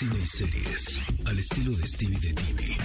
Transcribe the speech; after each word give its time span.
cine 0.00 0.18
y 0.18 0.26
series, 0.26 0.98
al 1.26 1.38
estilo 1.38 1.72
de 1.72 1.86
Stevie 1.86 2.18
de 2.20 2.32
TV. 2.32 2.76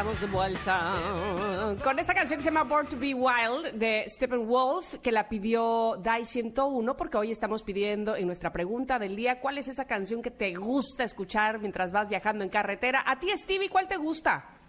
Estamos 0.00 0.20
de 0.22 0.26
vuelta 0.28 1.76
con 1.84 1.98
esta 1.98 2.14
canción 2.14 2.38
que 2.38 2.42
se 2.42 2.50
llama 2.50 2.64
Born 2.64 2.86
to 2.88 2.96
Be 2.96 3.12
Wild 3.12 3.74
de 3.74 4.06
Steppenwolf, 4.08 4.94
que 5.02 5.12
la 5.12 5.28
pidió 5.28 5.98
Dai 6.02 6.24
101, 6.24 6.96
porque 6.96 7.18
hoy 7.18 7.30
estamos 7.30 7.62
pidiendo 7.62 8.16
en 8.16 8.24
nuestra 8.24 8.50
pregunta 8.50 8.98
del 8.98 9.14
día 9.14 9.40
cuál 9.40 9.58
es 9.58 9.68
esa 9.68 9.84
canción 9.84 10.22
que 10.22 10.30
te 10.30 10.54
gusta 10.54 11.04
escuchar 11.04 11.58
mientras 11.58 11.92
vas 11.92 12.08
viajando 12.08 12.44
en 12.44 12.48
carretera. 12.48 13.04
A 13.06 13.18
ti, 13.18 13.28
Stevie, 13.36 13.68
¿cuál 13.68 13.88
te 13.88 13.98
gusta? 13.98 14.59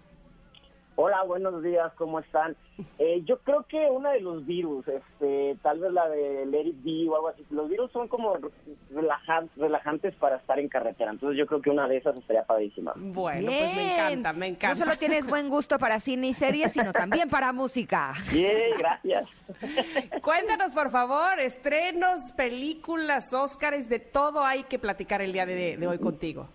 Hola, 1.03 1.23
buenos 1.23 1.63
días, 1.63 1.91
¿cómo 1.97 2.19
están? 2.19 2.55
Eh, 2.99 3.23
yo 3.25 3.39
creo 3.39 3.63
que 3.63 3.89
una 3.89 4.11
de 4.11 4.19
los 4.19 4.45
virus, 4.45 4.87
este, 4.87 5.57
tal 5.63 5.79
vez 5.79 5.91
la 5.91 6.07
de 6.07 6.45
Let 6.45 6.67
It 6.67 6.83
Be 6.83 7.09
o 7.09 7.15
algo 7.15 7.29
así, 7.29 7.43
los 7.49 7.67
virus 7.69 7.91
son 7.91 8.07
como 8.07 8.35
relajan- 8.93 9.49
relajantes 9.57 10.13
para 10.17 10.35
estar 10.35 10.59
en 10.59 10.69
carretera, 10.69 11.09
entonces 11.09 11.39
yo 11.39 11.47
creo 11.47 11.59
que 11.59 11.71
una 11.71 11.87
de 11.87 11.97
esas 11.97 12.15
estaría 12.17 12.43
padrísima. 12.43 12.93
Bueno, 12.95 13.47
pues 13.47 13.75
me 13.75 13.93
encanta, 13.95 14.33
me 14.33 14.47
encanta. 14.47 14.67
No 14.69 14.75
solo 14.75 14.95
tienes 14.99 15.27
buen 15.27 15.49
gusto 15.49 15.79
para 15.79 15.99
cine 15.99 16.27
y 16.27 16.33
series, 16.33 16.71
sino 16.73 16.93
también 16.93 17.29
para 17.29 17.51
música. 17.51 18.13
Bien, 18.31 18.69
gracias. 18.77 19.27
Cuéntanos, 20.21 20.71
por 20.71 20.91
favor, 20.91 21.39
estrenos, 21.39 22.31
películas, 22.33 23.33
Óscares, 23.33 23.89
de 23.89 23.97
todo 23.97 24.43
hay 24.43 24.65
que 24.65 24.77
platicar 24.77 25.23
el 25.23 25.33
día 25.33 25.47
de, 25.47 25.77
de 25.77 25.87
hoy 25.87 25.97
contigo. 25.97 26.47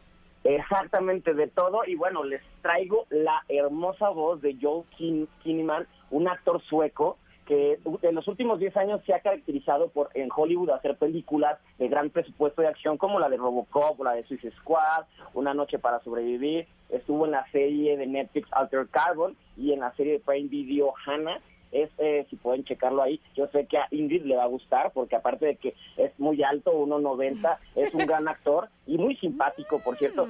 Exactamente, 0.49 1.35
de 1.35 1.49
todo. 1.49 1.81
Y 1.87 1.95
bueno, 1.97 2.25
les 2.25 2.43
traigo 2.63 3.07
la 3.11 3.43
hermosa 3.49 4.09
voz 4.11 4.41
de 4.43 4.57
Joel 4.61 4.85
Kin- 4.97 5.29
Kinnaman, 5.43 5.87
un 6.11 6.29
actor 6.29 6.63
sueco 6.63 7.19
que 7.47 7.79
en 8.03 8.15
los 8.17 8.27
últimos 8.27 8.59
10 8.59 8.77
años 8.77 9.01
se 9.07 9.15
ha 9.15 9.21
caracterizado 9.21 9.89
por 9.91 10.11
en 10.15 10.29
Hollywood 10.35 10.71
hacer 10.71 10.97
películas 10.97 11.61
de 11.79 11.87
gran 11.87 12.11
presupuesto 12.11 12.61
de 12.61 12.67
acción 12.67 12.99
como 12.99 13.21
la 13.21 13.29
de 13.29 13.37
Robocop, 13.37 14.03
la 14.03 14.15
de 14.15 14.25
Suicide 14.25 14.53
Squad, 14.57 15.05
Una 15.33 15.55
noche 15.55 15.79
para 15.79 16.01
sobrevivir. 16.01 16.67
Estuvo 16.89 17.25
en 17.25 17.31
la 17.33 17.47
serie 17.53 17.97
de 17.97 18.07
Netflix 18.09 18.49
Alter 18.53 18.89
Carbon 18.89 19.37
y 19.57 19.73
en 19.73 19.79
la 19.81 19.93
serie 19.95 20.15
de 20.15 20.19
Prime 20.21 20.49
Video 20.49 20.93
Hannah. 21.07 21.41
Es, 21.83 21.91
eh, 21.99 22.27
si 22.31 22.37
pueden 22.37 22.65
checarlo 22.65 23.03
ahí, 23.03 23.21
yo 23.35 23.47
sé 23.49 23.67
que 23.67 23.79
a 23.79 23.87
Ingrid 23.91 24.25
le 24.25 24.37
va 24.37 24.45
a 24.45 24.49
gustar 24.49 24.93
porque 24.93 25.17
aparte 25.17 25.47
de 25.47 25.57
que 25.57 25.75
es 25.97 26.19
muy 26.19 26.43
alto, 26.43 26.73
1.90, 26.73 27.59
es 27.77 27.93
un 27.95 28.07
gran 28.07 28.29
actor 28.29 28.69
y 28.87 28.99
muy 28.99 29.17
simpático, 29.17 29.79
por 29.81 29.97
cierto. 29.97 30.27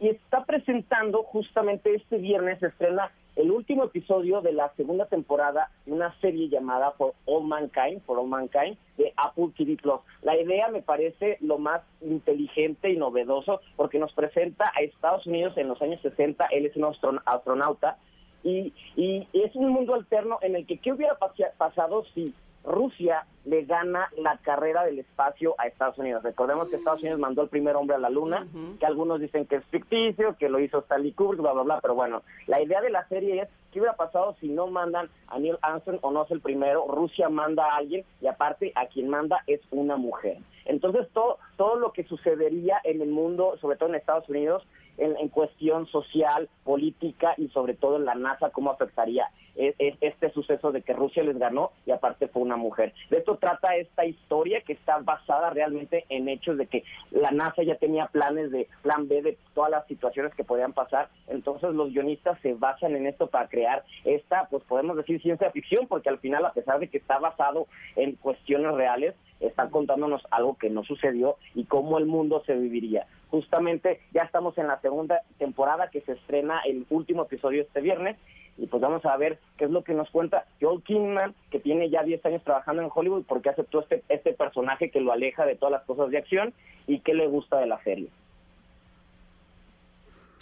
Y 0.00 0.08
está 0.08 0.44
presentando 0.44 1.22
justamente 1.22 1.94
este 1.94 2.18
viernes, 2.18 2.58
se 2.60 2.66
estrena 2.66 3.10
el 3.36 3.52
último 3.52 3.84
episodio 3.84 4.40
de 4.42 4.52
la 4.52 4.70
segunda 4.76 5.06
temporada 5.06 5.70
de 5.86 5.92
una 5.92 6.12
serie 6.20 6.48
llamada 6.48 6.90
For 6.92 7.14
All 7.26 7.44
Mankind, 7.44 8.02
For 8.04 8.18
All 8.18 8.26
Mankind, 8.28 8.76
de 8.98 9.14
Apple 9.16 9.50
TV 9.56 9.76
Plus. 9.76 10.00
La 10.22 10.36
idea 10.38 10.68
me 10.68 10.82
parece 10.82 11.38
lo 11.40 11.56
más 11.58 11.80
inteligente 12.02 12.90
y 12.90 12.96
novedoso 12.96 13.60
porque 13.76 13.98
nos 13.98 14.12
presenta 14.12 14.70
a 14.76 14.82
Estados 14.82 15.26
Unidos 15.26 15.56
en 15.56 15.68
los 15.68 15.80
años 15.80 16.00
60, 16.02 16.46
él 16.46 16.66
es 16.66 16.76
un 16.76 16.82
astron- 16.82 17.22
astronauta, 17.24 17.96
y, 18.42 18.72
y 18.96 19.26
es 19.32 19.54
un 19.54 19.68
mundo 19.68 19.94
alterno 19.94 20.38
en 20.42 20.56
el 20.56 20.66
que 20.66 20.78
qué 20.78 20.92
hubiera 20.92 21.16
pasado 21.58 22.04
si 22.14 22.34
Rusia 22.64 23.24
le 23.46 23.64
gana 23.64 24.10
la 24.18 24.36
carrera 24.38 24.84
del 24.84 24.98
espacio 24.98 25.54
a 25.58 25.66
Estados 25.66 25.96
Unidos. 25.98 26.22
Recordemos 26.22 26.68
que 26.68 26.76
Estados 26.76 27.00
Unidos 27.00 27.18
mandó 27.18 27.42
el 27.42 27.48
primer 27.48 27.74
hombre 27.74 27.96
a 27.96 27.98
la 27.98 28.10
Luna, 28.10 28.46
que 28.78 28.86
algunos 28.86 29.20
dicen 29.20 29.46
que 29.46 29.56
es 29.56 29.64
ficticio, 29.66 30.36
que 30.38 30.50
lo 30.50 30.60
hizo 30.60 30.80
Stanley 30.80 31.12
Kubrick, 31.12 31.40
bla, 31.40 31.52
bla, 31.52 31.62
bla, 31.62 31.80
pero 31.80 31.94
bueno, 31.94 32.22
la 32.46 32.60
idea 32.60 32.82
de 32.82 32.90
la 32.90 33.08
serie 33.08 33.42
es 33.42 33.48
qué 33.72 33.80
hubiera 33.80 33.96
pasado 33.96 34.36
si 34.40 34.48
no 34.48 34.66
mandan 34.66 35.08
a 35.28 35.38
Neil 35.38 35.58
Armstrong 35.62 36.00
o 36.02 36.10
no 36.10 36.24
es 36.24 36.30
el 36.30 36.40
primero, 36.40 36.86
Rusia 36.88 37.28
manda 37.28 37.64
a 37.64 37.76
alguien 37.76 38.04
y 38.20 38.26
aparte 38.26 38.72
a 38.74 38.86
quien 38.86 39.08
manda 39.08 39.42
es 39.46 39.60
una 39.70 39.96
mujer. 39.96 40.38
Entonces 40.66 41.08
todo, 41.14 41.38
todo 41.56 41.76
lo 41.76 41.92
que 41.92 42.04
sucedería 42.04 42.78
en 42.84 43.00
el 43.00 43.08
mundo, 43.08 43.56
sobre 43.60 43.76
todo 43.76 43.88
en 43.88 43.94
Estados 43.94 44.28
Unidos, 44.28 44.66
en, 45.00 45.16
en 45.16 45.28
cuestión 45.28 45.86
social, 45.88 46.48
política 46.62 47.34
y 47.36 47.48
sobre 47.48 47.74
todo 47.74 47.96
en 47.96 48.04
la 48.04 48.14
NASA, 48.14 48.50
cómo 48.50 48.70
afectaría 48.70 49.26
e- 49.56 49.74
e- 49.78 49.96
este 50.00 50.30
suceso 50.32 50.72
de 50.72 50.82
que 50.82 50.92
Rusia 50.92 51.24
les 51.24 51.38
ganó 51.38 51.72
y 51.86 51.90
aparte 51.90 52.28
fue 52.28 52.42
una 52.42 52.56
mujer. 52.56 52.92
De 53.08 53.18
esto 53.18 53.36
trata 53.36 53.76
esta 53.76 54.04
historia 54.04 54.60
que 54.60 54.74
está 54.74 54.98
basada 54.98 55.50
realmente 55.50 56.04
en 56.08 56.28
hechos 56.28 56.56
de 56.56 56.66
que 56.66 56.84
la 57.10 57.30
NASA 57.30 57.62
ya 57.62 57.76
tenía 57.76 58.06
planes 58.06 58.50
de 58.50 58.68
plan 58.82 59.08
B 59.08 59.22
de 59.22 59.38
todas 59.54 59.70
las 59.70 59.86
situaciones 59.86 60.34
que 60.34 60.44
podían 60.44 60.72
pasar. 60.72 61.08
Entonces 61.28 61.74
los 61.74 61.90
guionistas 61.92 62.38
se 62.42 62.54
basan 62.54 62.94
en 62.94 63.06
esto 63.06 63.26
para 63.26 63.48
crear 63.48 63.84
esta, 64.04 64.46
pues 64.50 64.62
podemos 64.64 64.96
decir 64.96 65.20
ciencia 65.20 65.50
ficción, 65.50 65.86
porque 65.88 66.08
al 66.08 66.18
final 66.18 66.44
a 66.44 66.52
pesar 66.52 66.78
de 66.78 66.88
que 66.88 66.98
está 66.98 67.18
basado 67.18 67.66
en 67.96 68.12
cuestiones 68.16 68.72
reales, 68.74 69.14
están 69.40 69.70
contándonos 69.70 70.22
algo 70.30 70.56
que 70.56 70.70
no 70.70 70.84
sucedió 70.84 71.36
y 71.54 71.64
cómo 71.64 71.98
el 71.98 72.06
mundo 72.06 72.42
se 72.46 72.54
viviría. 72.54 73.06
Justamente 73.30 74.00
ya 74.12 74.22
estamos 74.22 74.56
en 74.58 74.66
la 74.66 74.80
segunda 74.80 75.22
temporada 75.38 75.90
que 75.90 76.00
se 76.02 76.12
estrena 76.12 76.60
el 76.66 76.86
último 76.90 77.22
episodio 77.22 77.62
este 77.62 77.80
viernes 77.80 78.16
y 78.58 78.66
pues 78.66 78.82
vamos 78.82 79.04
a 79.06 79.16
ver 79.16 79.38
qué 79.56 79.64
es 79.64 79.70
lo 79.70 79.82
que 79.84 79.94
nos 79.94 80.10
cuenta 80.10 80.44
Joel 80.60 80.82
Kinnaman, 80.82 81.34
que 81.50 81.60
tiene 81.60 81.88
ya 81.88 82.02
10 82.02 82.24
años 82.26 82.44
trabajando 82.44 82.82
en 82.82 82.90
Hollywood, 82.94 83.24
porque 83.26 83.48
aceptó 83.48 83.80
este, 83.80 84.02
este 84.08 84.34
personaje 84.34 84.90
que 84.90 85.00
lo 85.00 85.12
aleja 85.12 85.46
de 85.46 85.56
todas 85.56 85.72
las 85.72 85.84
cosas 85.84 86.10
de 86.10 86.18
acción 86.18 86.52
y 86.86 87.00
qué 87.00 87.14
le 87.14 87.26
gusta 87.26 87.58
de 87.58 87.66
la 87.66 87.82
serie. 87.82 88.10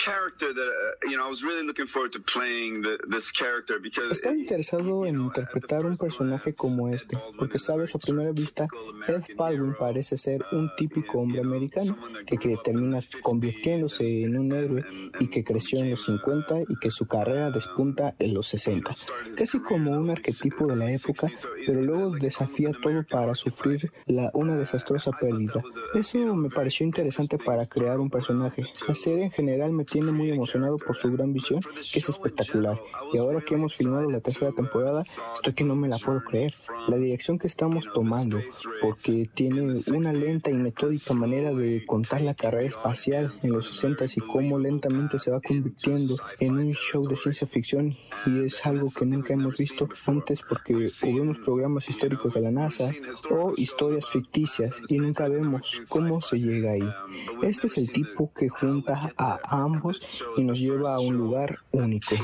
Character 0.08 0.52
that 0.54 0.68
uh, 0.68 1.10
you 1.10 1.16
know 1.16 1.26
I 1.26 1.30
was 1.30 1.42
really 1.42 1.64
looking 1.68 1.86
forward 1.86 2.12
to 2.12 2.20
playing 2.20 2.82
the, 2.82 2.98
this 3.08 3.30
character 3.32 3.78
because 3.82 4.10
Estaba 4.12 4.36
interesado 4.36 5.06
en 5.06 5.20
interpretar 5.20 5.84
un 5.84 5.96
personaje 5.96 6.54
como 6.54 6.88
este, 6.88 7.16
porque 7.38 7.58
sabes, 7.58 7.94
a 7.94 7.98
primera 7.98 8.32
vista, 8.32 8.68
Ed 9.06 9.22
Baldwin 9.36 9.74
parece 9.78 10.16
ser 10.16 10.44
un 10.52 10.70
típico 10.76 11.18
hombre 11.18 11.40
americano, 11.40 11.96
que, 12.26 12.36
que 12.38 12.56
termina 12.56 13.00
convirtiéndose 13.22 14.22
en 14.22 14.38
un 14.38 14.52
héroe 14.52 14.84
y 15.20 15.28
que 15.28 15.44
creció 15.44 15.80
en 15.80 15.90
los 15.90 16.04
50 16.04 16.62
y 16.68 16.76
que 16.80 16.90
su 16.90 17.06
carrera 17.06 17.50
despunta 17.50 18.14
en 18.18 18.34
los 18.34 18.48
60, 18.48 18.94
casi 19.36 19.60
como 19.60 19.92
un 19.92 20.10
arquetipo 20.10 20.66
de 20.66 20.76
la 20.76 20.90
época, 20.90 21.28
pero 21.66 21.82
luego 21.82 22.10
desafía 22.16 22.70
todo 22.82 23.04
para 23.08 23.34
sufrir 23.34 23.90
la, 24.06 24.30
una 24.34 24.56
desastrosa 24.56 25.10
pérdida. 25.12 25.62
Eso 25.94 26.18
me 26.34 26.50
pareció 26.50 26.86
interesante 26.86 27.38
para 27.38 27.66
crear 27.66 27.98
un 27.98 28.10
personaje. 28.10 28.64
La 28.86 28.94
serie 28.94 29.24
en 29.24 29.30
general 29.30 29.72
me 29.72 29.84
tiene 29.84 29.97
muy 30.02 30.30
emocionado 30.30 30.76
por 30.78 30.96
su 30.96 31.10
gran 31.12 31.32
visión, 31.32 31.60
que 31.92 31.98
es 31.98 32.08
espectacular. 32.08 32.80
Y 33.12 33.18
ahora 33.18 33.40
que 33.40 33.54
hemos 33.54 33.74
filmado 33.74 34.10
la 34.10 34.20
tercera 34.20 34.52
temporada, 34.52 35.04
estoy 35.34 35.52
que 35.52 35.64
no 35.64 35.76
me 35.76 35.88
la 35.88 35.98
puedo 35.98 36.22
creer. 36.22 36.54
La 36.88 36.96
dirección 36.96 37.38
que 37.38 37.46
estamos 37.46 37.88
tomando, 37.92 38.40
porque 38.80 39.28
tiene 39.34 39.82
una 39.92 40.12
lenta 40.12 40.50
y 40.50 40.54
metódica 40.54 41.12
manera 41.14 41.52
de 41.52 41.84
contar 41.86 42.22
la 42.22 42.34
carrera 42.34 42.68
espacial 42.68 43.34
en 43.42 43.52
los 43.52 43.66
60 43.66 43.98
y 44.16 44.20
cómo 44.20 44.58
lentamente 44.58 45.18
se 45.18 45.30
va 45.30 45.40
convirtiendo 45.40 46.16
en 46.38 46.56
un 46.56 46.72
show 46.72 47.06
de 47.06 47.16
ciencia 47.16 47.46
ficción 47.46 47.96
y 48.26 48.44
es 48.44 48.64
algo 48.66 48.90
que 48.90 49.06
nunca 49.06 49.34
hemos 49.34 49.56
visto 49.56 49.88
antes 50.06 50.42
porque 50.42 50.90
o 51.02 51.06
vemos 51.06 51.38
programas 51.38 51.88
históricos 51.88 52.34
de 52.34 52.40
la 52.40 52.50
NASA 52.50 52.90
o 53.30 53.54
historias 53.56 54.06
ficticias 54.06 54.82
y 54.88 54.98
nunca 54.98 55.28
vemos 55.28 55.82
cómo 55.88 56.20
se 56.20 56.38
llega 56.40 56.72
ahí. 56.72 56.88
Este 57.42 57.68
es 57.68 57.78
el 57.78 57.90
tipo 57.90 58.32
que 58.34 58.48
junta 58.48 59.12
a 59.16 59.38
ambos 59.50 59.87
y 60.36 60.42
nos 60.42 60.58
lleva 60.58 60.94
a 60.94 61.00
un 61.00 61.16
lugar 61.16 61.58
único. 61.70 62.14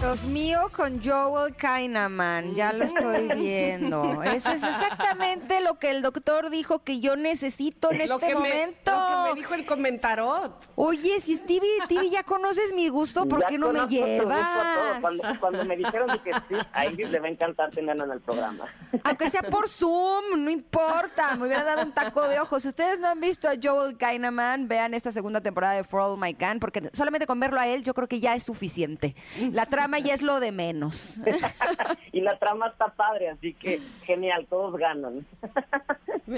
Dios 0.00 0.24
mío, 0.26 0.70
con 0.76 1.02
Joel 1.02 1.56
Kahneman, 1.56 2.54
ya 2.54 2.72
lo 2.72 2.84
estoy 2.84 3.26
viendo. 3.34 4.22
Eso 4.22 4.52
es 4.52 4.62
exactamente 4.62 5.60
lo 5.60 5.80
que 5.80 5.90
el 5.90 6.02
doctor 6.02 6.50
dijo 6.50 6.78
que 6.84 7.00
yo 7.00 7.16
necesito 7.16 7.90
en 7.90 8.06
lo, 8.08 8.14
este 8.14 8.28
que 8.28 8.34
me, 8.36 8.40
momento. 8.40 8.92
lo 8.92 9.24
que 9.24 9.30
me 9.30 9.34
dijo 9.40 9.54
el 9.54 9.66
comentarot. 9.66 10.70
Oye, 10.76 11.20
si 11.20 11.34
Stevie, 11.36 11.82
Stevie, 11.86 12.10
ya 12.10 12.22
conoces 12.22 12.72
mi 12.74 12.88
gusto, 12.88 13.26
¿por 13.26 13.40
Ya 13.40 13.46
qué 13.48 13.58
no 13.58 13.72
me 13.72 13.80
a 13.80 13.82
todo. 13.82 13.88
llevas? 13.90 15.00
Cuando, 15.00 15.22
cuando 15.40 15.64
me 15.64 15.76
dijeron 15.76 16.08
que 16.22 16.32
sí, 16.48 16.54
a 16.72 16.86
Ingrid 16.86 17.08
le 17.08 17.18
va 17.18 17.26
a 17.26 17.30
encantar 17.30 17.70
tenerlo 17.72 18.04
en 18.04 18.12
el 18.12 18.20
programa. 18.20 18.66
Aunque 19.02 19.28
sea 19.30 19.42
por 19.42 19.68
Zoom, 19.68 20.44
no 20.44 20.48
importa, 20.50 21.34
me 21.34 21.46
hubiera 21.46 21.64
dado 21.64 21.82
un 21.82 21.92
taco 21.92 22.22
de 22.28 22.38
ojos. 22.38 22.62
Si 22.62 22.68
ustedes 22.68 23.00
no 23.00 23.08
han 23.08 23.20
visto 23.20 23.48
a 23.48 23.54
Joel 23.60 23.98
Kahneman, 23.98 24.68
vean 24.68 24.94
esta 24.94 25.10
segunda 25.10 25.40
temporada 25.40 25.74
de 25.74 25.82
For 25.82 26.00
All 26.00 26.18
My 26.18 26.34
Can, 26.34 26.60
porque 26.60 26.88
solamente 26.92 27.26
con 27.26 27.40
verlo 27.40 27.58
a 27.58 27.66
él 27.66 27.82
yo 27.82 27.94
creo 27.94 28.06
que 28.06 28.20
ya 28.20 28.36
es 28.36 28.44
suficiente. 28.44 29.16
La 29.52 29.66
trama 29.66 29.87
ya 29.96 30.12
es 30.12 30.20
lo 30.20 30.40
de 30.40 30.52
menos. 30.52 31.22
y 32.12 32.20
la 32.20 32.38
trama 32.38 32.68
está 32.68 32.88
padre, 32.88 33.30
así 33.30 33.54
que 33.54 33.80
genial, 34.04 34.46
todos 34.50 34.76
ganan. 34.76 35.24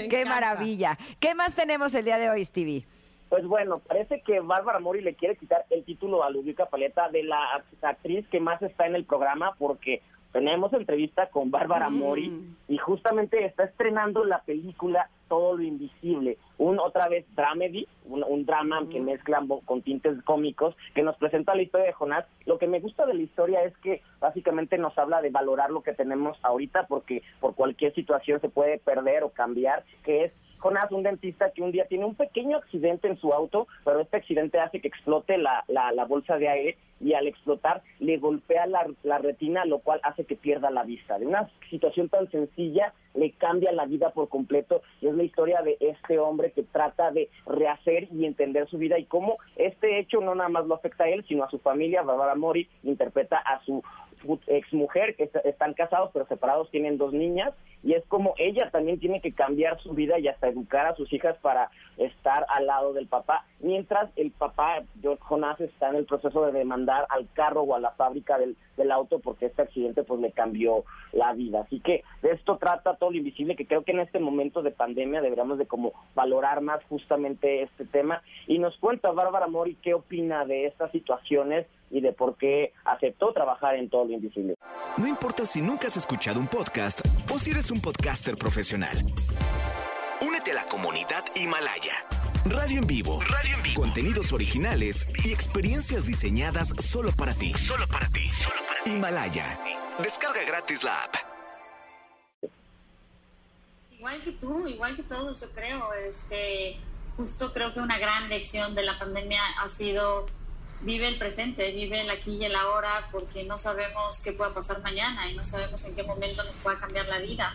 Qué 0.09 0.23
maravilla. 0.23 0.97
¿Qué 1.19 1.35
más 1.35 1.55
tenemos 1.55 1.93
el 1.93 2.05
día 2.05 2.17
de 2.17 2.29
hoy, 2.29 2.45
Stevie? 2.45 2.85
Pues 3.27 3.45
bueno, 3.45 3.79
parece 3.79 4.21
que 4.21 4.39
Bárbara 4.39 4.79
Mori 4.79 5.01
le 5.01 5.15
quiere 5.15 5.35
quitar 5.35 5.65
el 5.69 5.83
título 5.83 6.23
a 6.23 6.29
Ludwika 6.29 6.67
Paleta 6.67 7.09
de 7.09 7.23
la 7.23 7.37
act- 7.57 7.81
actriz 7.83 8.25
que 8.29 8.39
más 8.39 8.61
está 8.61 8.87
en 8.87 8.95
el 8.95 9.03
programa 9.05 9.55
porque 9.57 10.01
tenemos 10.31 10.71
entrevista 10.73 11.27
con 11.29 11.51
Bárbara 11.51 11.89
Mm. 11.89 11.97
Mori 11.97 12.31
y 12.67 12.77
justamente 12.77 13.45
está 13.45 13.65
estrenando 13.65 14.23
la 14.25 14.41
película 14.43 15.09
Todo 15.27 15.57
lo 15.57 15.63
Invisible, 15.63 16.37
un 16.57 16.79
otra 16.79 17.07
vez 17.07 17.25
dramedy, 17.35 17.87
un, 18.05 18.23
un 18.23 18.45
drama 18.45 18.87
que 18.89 18.99
mezcla 18.99 19.41
con 19.65 19.81
tintes 19.81 20.21
cómicos 20.23 20.75
que 20.93 21.03
nos 21.03 21.15
presenta 21.17 21.55
la 21.55 21.61
historia 21.61 21.87
de 21.87 21.93
Jonás. 21.93 22.25
Lo 22.45 22.57
que 22.57 22.67
me 22.67 22.79
gusta 22.79 23.05
de 23.05 23.13
la 23.13 23.21
historia 23.21 23.63
es 23.63 23.75
que 23.77 24.01
básicamente 24.19 24.77
nos 24.77 24.97
habla 24.97 25.21
de 25.21 25.29
valorar 25.29 25.69
lo 25.69 25.83
que 25.83 25.93
tenemos 25.93 26.37
ahorita 26.43 26.87
porque 26.87 27.21
por 27.39 27.55
cualquier 27.55 27.93
situación 27.93 28.41
se 28.41 28.49
puede 28.49 28.77
perder 28.79 29.23
o 29.23 29.29
cambiar, 29.29 29.83
que 30.03 30.25
es 30.25 30.33
Jonás, 30.57 30.91
un 30.91 31.01
dentista 31.01 31.51
que 31.51 31.63
un 31.63 31.71
día 31.71 31.85
tiene 31.87 32.05
un 32.05 32.13
pequeño 32.15 32.57
accidente 32.57 33.07
en 33.07 33.17
su 33.17 33.33
auto, 33.33 33.67
pero 33.83 33.99
este 33.99 34.17
accidente 34.17 34.59
hace 34.59 34.79
que 34.79 34.89
explote 34.89 35.37
la, 35.39 35.63
la, 35.67 35.91
la 35.91 36.05
bolsa 36.05 36.37
de 36.37 36.49
aire 36.49 36.77
y 37.03 37.13
al 37.13 37.27
explotar 37.27 37.81
le 37.99 38.17
golpea 38.17 38.65
la, 38.67 38.87
la 39.03 39.17
retina, 39.17 39.65
lo 39.65 39.79
cual 39.79 39.99
hace 40.03 40.25
que 40.25 40.35
pierda 40.35 40.69
la 40.69 40.83
vista. 40.83 41.19
De 41.19 41.25
una 41.25 41.49
situación 41.69 42.09
tan 42.09 42.29
sencilla 42.31 42.93
le 43.13 43.31
cambia 43.31 43.71
la 43.71 43.85
vida 43.85 44.11
por 44.11 44.29
completo 44.29 44.81
y 45.01 45.07
es 45.07 45.13
la 45.13 45.23
historia 45.23 45.61
de 45.61 45.77
este 45.79 46.19
hombre 46.19 46.51
que 46.51 46.63
trata 46.63 47.11
de 47.11 47.29
rehacer 47.45 48.07
y 48.11 48.25
entender 48.25 48.69
su 48.69 48.77
vida 48.77 48.97
y 48.99 49.05
cómo 49.05 49.37
este 49.55 49.99
hecho 49.99 50.21
no 50.21 50.35
nada 50.35 50.49
más 50.49 50.65
lo 50.65 50.75
afecta 50.75 51.05
a 51.05 51.09
él, 51.09 51.25
sino 51.27 51.43
a 51.43 51.49
su 51.49 51.59
familia. 51.59 52.03
Barbara 52.03 52.35
Mori 52.35 52.69
interpreta 52.83 53.37
a 53.37 53.63
su 53.65 53.83
ex 54.47 54.73
mujer 54.73 55.15
que 55.15 55.23
est- 55.23 55.45
están 55.45 55.73
casados 55.73 56.09
pero 56.13 56.25
separados, 56.27 56.69
tienen 56.71 56.97
dos 56.97 57.13
niñas 57.13 57.53
y 57.83 57.93
es 57.93 58.05
como 58.07 58.33
ella 58.37 58.69
también 58.71 58.99
tiene 58.99 59.21
que 59.21 59.33
cambiar 59.33 59.79
su 59.81 59.93
vida 59.93 60.19
y 60.19 60.27
hasta 60.27 60.47
educar 60.47 60.85
a 60.85 60.95
sus 60.95 61.11
hijas 61.13 61.35
para 61.41 61.69
estar 61.97 62.45
al 62.49 62.67
lado 62.67 62.93
del 62.93 63.07
papá, 63.07 63.45
mientras 63.59 64.09
el 64.15 64.31
papá, 64.31 64.83
George 65.01 65.23
Jonas, 65.27 65.59
está 65.59 65.89
en 65.89 65.95
el 65.95 66.05
proceso 66.05 66.45
de 66.45 66.51
demandar 66.51 67.05
al 67.09 67.27
carro 67.33 67.61
o 67.61 67.75
a 67.75 67.79
la 67.79 67.91
fábrica 67.91 68.37
del, 68.37 68.55
del 68.77 68.91
auto 68.91 69.19
porque 69.19 69.47
este 69.47 69.61
accidente 69.63 70.03
pues 70.03 70.19
le 70.19 70.31
cambió 70.31 70.83
la 71.11 71.33
vida. 71.33 71.61
Así 71.61 71.79
que 71.79 72.03
de 72.21 72.31
esto 72.31 72.57
trata 72.57 72.95
todo 72.95 73.11
lo 73.11 73.17
invisible, 73.17 73.55
que 73.55 73.65
creo 73.67 73.83
que 73.83 73.91
en 73.91 73.99
este 73.99 74.19
momento 74.19 74.61
de 74.61 74.71
pandemia 74.71 75.21
deberíamos 75.21 75.57
de 75.57 75.65
como 75.65 75.93
valorar 76.15 76.61
más 76.61 76.83
justamente 76.85 77.63
este 77.63 77.85
tema. 77.85 78.21
Y 78.47 78.59
nos 78.59 78.77
cuenta 78.77 79.11
Bárbara 79.11 79.47
Mori 79.47 79.75
qué 79.81 79.93
opina 79.93 80.45
de 80.45 80.65
estas 80.67 80.91
situaciones 80.91 81.67
y 81.91 82.01
de 82.01 82.13
por 82.13 82.37
qué 82.37 82.73
aceptó 82.85 83.33
trabajar 83.33 83.75
en 83.75 83.89
todo 83.89 84.05
lo 84.05 84.13
invisible. 84.13 84.55
No 84.97 85.07
importa 85.07 85.45
si 85.45 85.61
nunca 85.61 85.87
has 85.87 85.97
escuchado 85.97 86.39
un 86.39 86.47
podcast 86.47 87.01
o 87.31 87.37
si 87.37 87.51
eres 87.51 87.71
un 87.71 87.81
podcaster 87.81 88.37
profesional. 88.37 88.97
Únete 90.25 90.51
a 90.51 90.55
la 90.55 90.65
comunidad 90.65 91.23
Himalaya. 91.35 91.93
Radio 92.45 92.79
en 92.79 92.87
vivo. 92.87 93.19
Radio 93.21 93.55
en 93.55 93.63
vivo. 93.63 93.81
Contenidos 93.81 94.33
originales 94.33 95.07
y 95.23 95.31
experiencias 95.31 96.05
diseñadas 96.05 96.69
solo 96.79 97.11
para 97.11 97.33
ti. 97.33 97.53
Solo 97.53 97.85
para 97.87 98.07
ti. 98.07 98.29
Himalaya. 98.85 99.59
Descarga 100.01 100.43
gratis 100.43 100.83
la 100.83 101.03
app. 101.03 101.15
Igual 103.91 104.23
que 104.23 104.31
tú, 104.31 104.67
igual 104.67 104.95
que 104.95 105.03
todos, 105.03 105.41
yo 105.41 105.51
creo. 105.53 105.93
Este, 105.93 106.77
justo 107.15 107.53
creo 107.53 107.73
que 107.73 107.79
una 107.79 107.99
gran 107.99 108.29
lección 108.29 108.73
de 108.73 108.83
la 108.83 108.97
pandemia 108.97 109.41
ha 109.61 109.67
sido 109.67 110.25
vive 110.83 111.07
el 111.07 111.17
presente, 111.17 111.71
vive 111.71 112.01
el 112.01 112.09
aquí 112.09 112.37
y 112.37 112.45
el 112.45 112.55
ahora, 112.55 113.07
porque 113.11 113.43
no 113.43 113.57
sabemos 113.57 114.21
qué 114.21 114.33
pueda 114.33 114.53
pasar 114.53 114.81
mañana 114.81 115.29
y 115.29 115.35
no 115.35 115.43
sabemos 115.43 115.83
en 115.85 115.95
qué 115.95 116.03
momento 116.03 116.43
nos 116.43 116.57
pueda 116.57 116.79
cambiar 116.79 117.07
la 117.07 117.19
vida. 117.19 117.53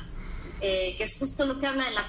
Eh, 0.61 0.95
que 0.97 1.05
es 1.05 1.19
justo 1.19 1.45
lo 1.45 1.59
que 1.59 1.67
habla 1.67 1.85
de, 1.85 1.91
la, 1.91 2.09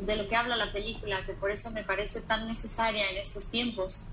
de 0.00 0.16
lo 0.16 0.26
que 0.26 0.34
habla 0.34 0.56
la 0.56 0.72
película, 0.72 1.26
que 1.26 1.34
por 1.34 1.50
eso 1.50 1.70
me 1.72 1.84
parece 1.84 2.22
tan 2.22 2.48
necesaria 2.48 3.10
en 3.10 3.18
estos 3.18 3.50
tiempos, 3.50 4.06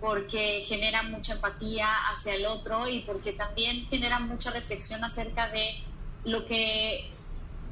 porque 0.00 0.62
genera 0.66 1.02
mucha 1.04 1.34
empatía 1.34 1.88
hacia 2.10 2.34
el 2.34 2.44
otro 2.44 2.88
y 2.88 3.00
porque 3.02 3.32
también 3.32 3.86
genera 3.88 4.18
mucha 4.18 4.50
reflexión 4.50 5.02
acerca 5.04 5.48
de 5.48 5.82
lo 6.24 6.44
que 6.44 7.10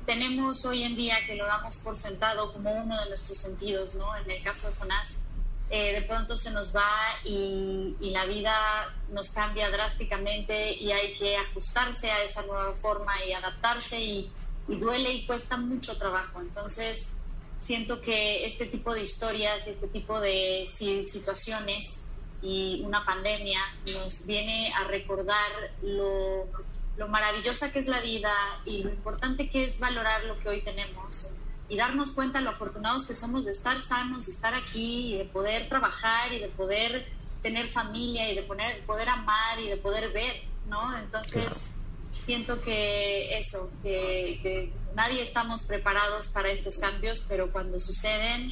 tenemos 0.06 0.64
hoy 0.64 0.84
en 0.84 0.96
día, 0.96 1.18
que 1.26 1.34
lo 1.34 1.46
damos 1.46 1.78
por 1.78 1.94
sentado 1.94 2.52
como 2.52 2.72
uno 2.72 2.98
de 2.98 3.08
nuestros 3.08 3.36
sentidos, 3.36 3.94
¿no? 3.96 4.16
En 4.16 4.30
el 4.30 4.42
caso 4.42 4.68
de 4.70 4.76
Jonás, 4.76 5.20
eh, 5.70 5.92
de 5.92 6.02
pronto 6.02 6.36
se 6.36 6.50
nos 6.50 6.74
va 6.74 6.90
y, 7.24 7.96
y 8.00 8.10
la 8.10 8.24
vida 8.26 8.92
nos 9.10 9.30
cambia 9.30 9.70
drásticamente 9.70 10.72
y 10.72 10.90
hay 10.90 11.12
que 11.12 11.36
ajustarse 11.36 12.10
a 12.10 12.22
esa 12.22 12.42
nueva 12.42 12.74
forma 12.74 13.12
y 13.24 13.32
adaptarse 13.32 14.00
y, 14.00 14.32
y 14.68 14.76
duele 14.76 15.12
y 15.12 15.26
cuesta 15.26 15.56
mucho 15.56 15.96
trabajo. 15.96 16.40
Entonces, 16.40 17.12
siento 17.56 18.00
que 18.00 18.44
este 18.44 18.66
tipo 18.66 18.94
de 18.94 19.02
historias, 19.02 19.68
este 19.68 19.86
tipo 19.86 20.20
de 20.20 20.64
si- 20.66 21.04
situaciones 21.04 22.04
y 22.42 22.82
una 22.84 23.04
pandemia 23.04 23.60
nos 23.94 24.26
viene 24.26 24.72
a 24.74 24.84
recordar 24.84 25.52
lo, 25.82 26.48
lo 26.96 27.08
maravillosa 27.08 27.70
que 27.70 27.78
es 27.78 27.86
la 27.86 28.00
vida 28.00 28.32
y 28.64 28.82
lo 28.82 28.90
importante 28.90 29.48
que 29.50 29.64
es 29.64 29.78
valorar 29.78 30.24
lo 30.24 30.38
que 30.38 30.48
hoy 30.48 30.62
tenemos 30.62 31.34
y 31.70 31.76
darnos 31.76 32.12
cuenta 32.12 32.40
lo 32.42 32.50
afortunados 32.50 33.06
que 33.06 33.14
somos 33.14 33.44
de 33.46 33.52
estar 33.52 33.80
sanos, 33.80 34.26
de 34.26 34.32
estar 34.32 34.54
aquí 34.54 35.14
y 35.14 35.18
de 35.18 35.24
poder 35.24 35.68
trabajar 35.68 36.32
y 36.32 36.38
de 36.40 36.48
poder 36.48 37.08
tener 37.40 37.66
familia 37.68 38.30
y 38.30 38.34
de 38.34 38.42
poner, 38.42 38.84
poder 38.84 39.08
amar 39.08 39.58
y 39.60 39.68
de 39.68 39.76
poder 39.78 40.12
ver, 40.12 40.42
¿no? 40.66 40.98
Entonces, 40.98 41.70
siento 42.14 42.60
que 42.60 43.38
eso, 43.38 43.70
que, 43.82 44.38
que 44.42 44.72
nadie 44.94 45.22
estamos 45.22 45.62
preparados 45.62 46.28
para 46.28 46.50
estos 46.50 46.78
cambios, 46.78 47.24
pero 47.28 47.50
cuando 47.52 47.78
suceden 47.80 48.48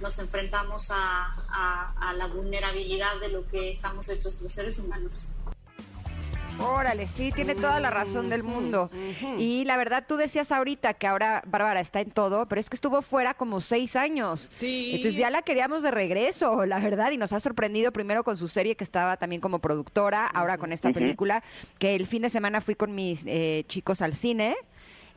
nos 0.00 0.18
enfrentamos 0.18 0.90
a, 0.90 1.26
a- 1.50 1.94
a 2.10 2.12
la 2.14 2.26
vulnerabilidad 2.26 3.20
de 3.20 3.28
lo 3.28 3.46
que 3.46 3.70
estamos 3.70 4.08
hechos 4.08 4.40
los 4.42 4.52
seres 4.52 4.78
humanos. 4.78 5.30
Órale, 6.60 7.06
sí, 7.06 7.32
tiene 7.32 7.54
toda 7.54 7.80
la 7.80 7.90
razón 7.90 8.28
del 8.28 8.42
mundo. 8.42 8.90
Y 9.38 9.64
la 9.64 9.76
verdad, 9.76 10.04
tú 10.06 10.16
decías 10.16 10.52
ahorita 10.52 10.94
que 10.94 11.06
ahora 11.06 11.42
Bárbara 11.46 11.80
está 11.80 12.00
en 12.00 12.10
todo, 12.10 12.46
pero 12.46 12.60
es 12.60 12.68
que 12.68 12.76
estuvo 12.76 13.00
fuera 13.02 13.34
como 13.34 13.60
seis 13.60 13.96
años. 13.96 14.50
Sí. 14.54 14.92
Entonces 14.94 15.16
ya 15.16 15.30
la 15.30 15.42
queríamos 15.42 15.82
de 15.82 15.90
regreso, 15.90 16.66
la 16.66 16.78
verdad, 16.80 17.10
y 17.12 17.16
nos 17.16 17.32
ha 17.32 17.40
sorprendido 17.40 17.92
primero 17.92 18.24
con 18.24 18.36
su 18.36 18.48
serie 18.48 18.76
que 18.76 18.84
estaba 18.84 19.16
también 19.16 19.40
como 19.40 19.58
productora, 19.60 20.26
ahora 20.26 20.58
con 20.58 20.72
esta 20.72 20.92
película, 20.92 21.42
que 21.78 21.94
el 21.94 22.06
fin 22.06 22.22
de 22.22 22.30
semana 22.30 22.60
fui 22.60 22.74
con 22.74 22.94
mis 22.94 23.24
eh, 23.26 23.64
chicos 23.66 24.02
al 24.02 24.14
cine. 24.14 24.54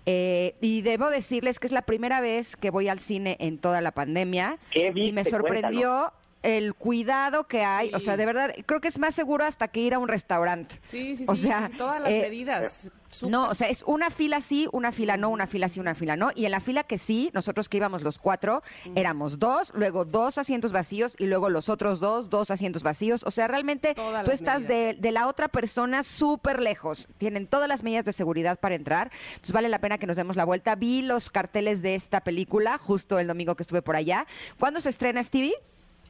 eh, 0.05 0.55
y 0.61 0.81
debo 0.81 1.09
decirles 1.09 1.59
que 1.59 1.67
es 1.67 1.73
la 1.73 1.81
primera 1.81 2.19
vez 2.21 2.55
que 2.55 2.69
voy 2.71 2.89
al 2.89 2.99
cine 2.99 3.37
en 3.39 3.57
toda 3.57 3.79
la 3.81 3.91
pandemia. 3.91 4.57
¿Qué 4.71 4.91
y 4.93 5.11
me 5.13 5.23
sorprendió 5.23 6.11
el 6.43 6.75
cuidado 6.75 7.47
que 7.47 7.63
hay. 7.63 7.91
O 7.93 7.99
sea, 7.99 8.17
de 8.17 8.25
verdad, 8.25 8.53
creo 8.65 8.81
que 8.81 8.89
es 8.89 8.99
más 8.99 9.15
seguro 9.15 9.45
hasta 9.45 9.69
que 9.69 9.79
ir 9.79 9.93
a 9.93 9.99
un 9.99 10.07
restaurante. 10.07 10.79
Sí, 10.89 11.15
sí, 11.15 11.25
O 11.27 11.35
sí, 11.35 11.43
sea, 11.43 11.71
todas 11.77 12.01
las 12.01 12.11
eh, 12.11 12.21
medidas. 12.21 12.81
Súper. 13.09 13.31
No, 13.31 13.47
o 13.47 13.53
sea, 13.53 13.69
es 13.69 13.83
una 13.85 14.09
fila 14.09 14.41
sí, 14.41 14.67
una 14.71 14.91
fila 14.91 15.17
no, 15.17 15.29
una 15.29 15.45
fila 15.45 15.69
sí, 15.69 15.79
una 15.79 15.93
fila 15.93 16.15
no. 16.15 16.31
Y 16.35 16.45
en 16.45 16.51
la 16.51 16.59
fila 16.59 16.83
que 16.83 16.97
sí, 16.97 17.29
nosotros 17.33 17.69
que 17.69 17.77
íbamos 17.77 18.01
los 18.01 18.17
cuatro, 18.17 18.63
éramos 18.95 19.37
dos, 19.37 19.71
luego 19.75 20.03
dos 20.03 20.39
asientos 20.39 20.71
vacíos 20.71 21.15
y 21.19 21.27
luego 21.27 21.49
los 21.51 21.69
otros 21.69 21.99
dos, 21.99 22.31
dos 22.31 22.49
asientos 22.49 22.81
vacíos. 22.81 23.21
O 23.23 23.29
sea, 23.29 23.47
realmente 23.47 23.93
Todas 23.93 24.25
tú 24.25 24.31
estás 24.31 24.67
de, 24.67 24.97
de 24.99 25.11
la 25.11 25.27
otra 25.27 25.47
persona 25.47 26.01
súper 26.01 26.59
lejos. 26.59 27.07
Tienen 27.19 27.45
todas 27.45 27.69
las 27.69 27.83
medidas 27.83 28.05
de 28.05 28.13
seguridad 28.13 28.59
para 28.59 28.73
entrar. 28.73 29.11
Entonces 29.33 29.51
vale 29.51 29.69
la 29.69 29.79
pena 29.79 29.99
que 29.99 30.07
nos 30.07 30.17
demos 30.17 30.35
la 30.35 30.45
vuelta. 30.45 30.73
Vi 30.73 31.03
los 31.03 31.29
carteles 31.29 31.83
de 31.83 31.93
esta 31.93 32.21
película 32.21 32.79
justo 32.79 33.19
el 33.19 33.27
domingo 33.27 33.53
que 33.55 33.61
estuve 33.61 33.83
por 33.83 33.95
allá. 33.95 34.25
¿Cuándo 34.57 34.81
se 34.81 34.89
estrena, 34.89 35.21
Stevie? 35.21 35.53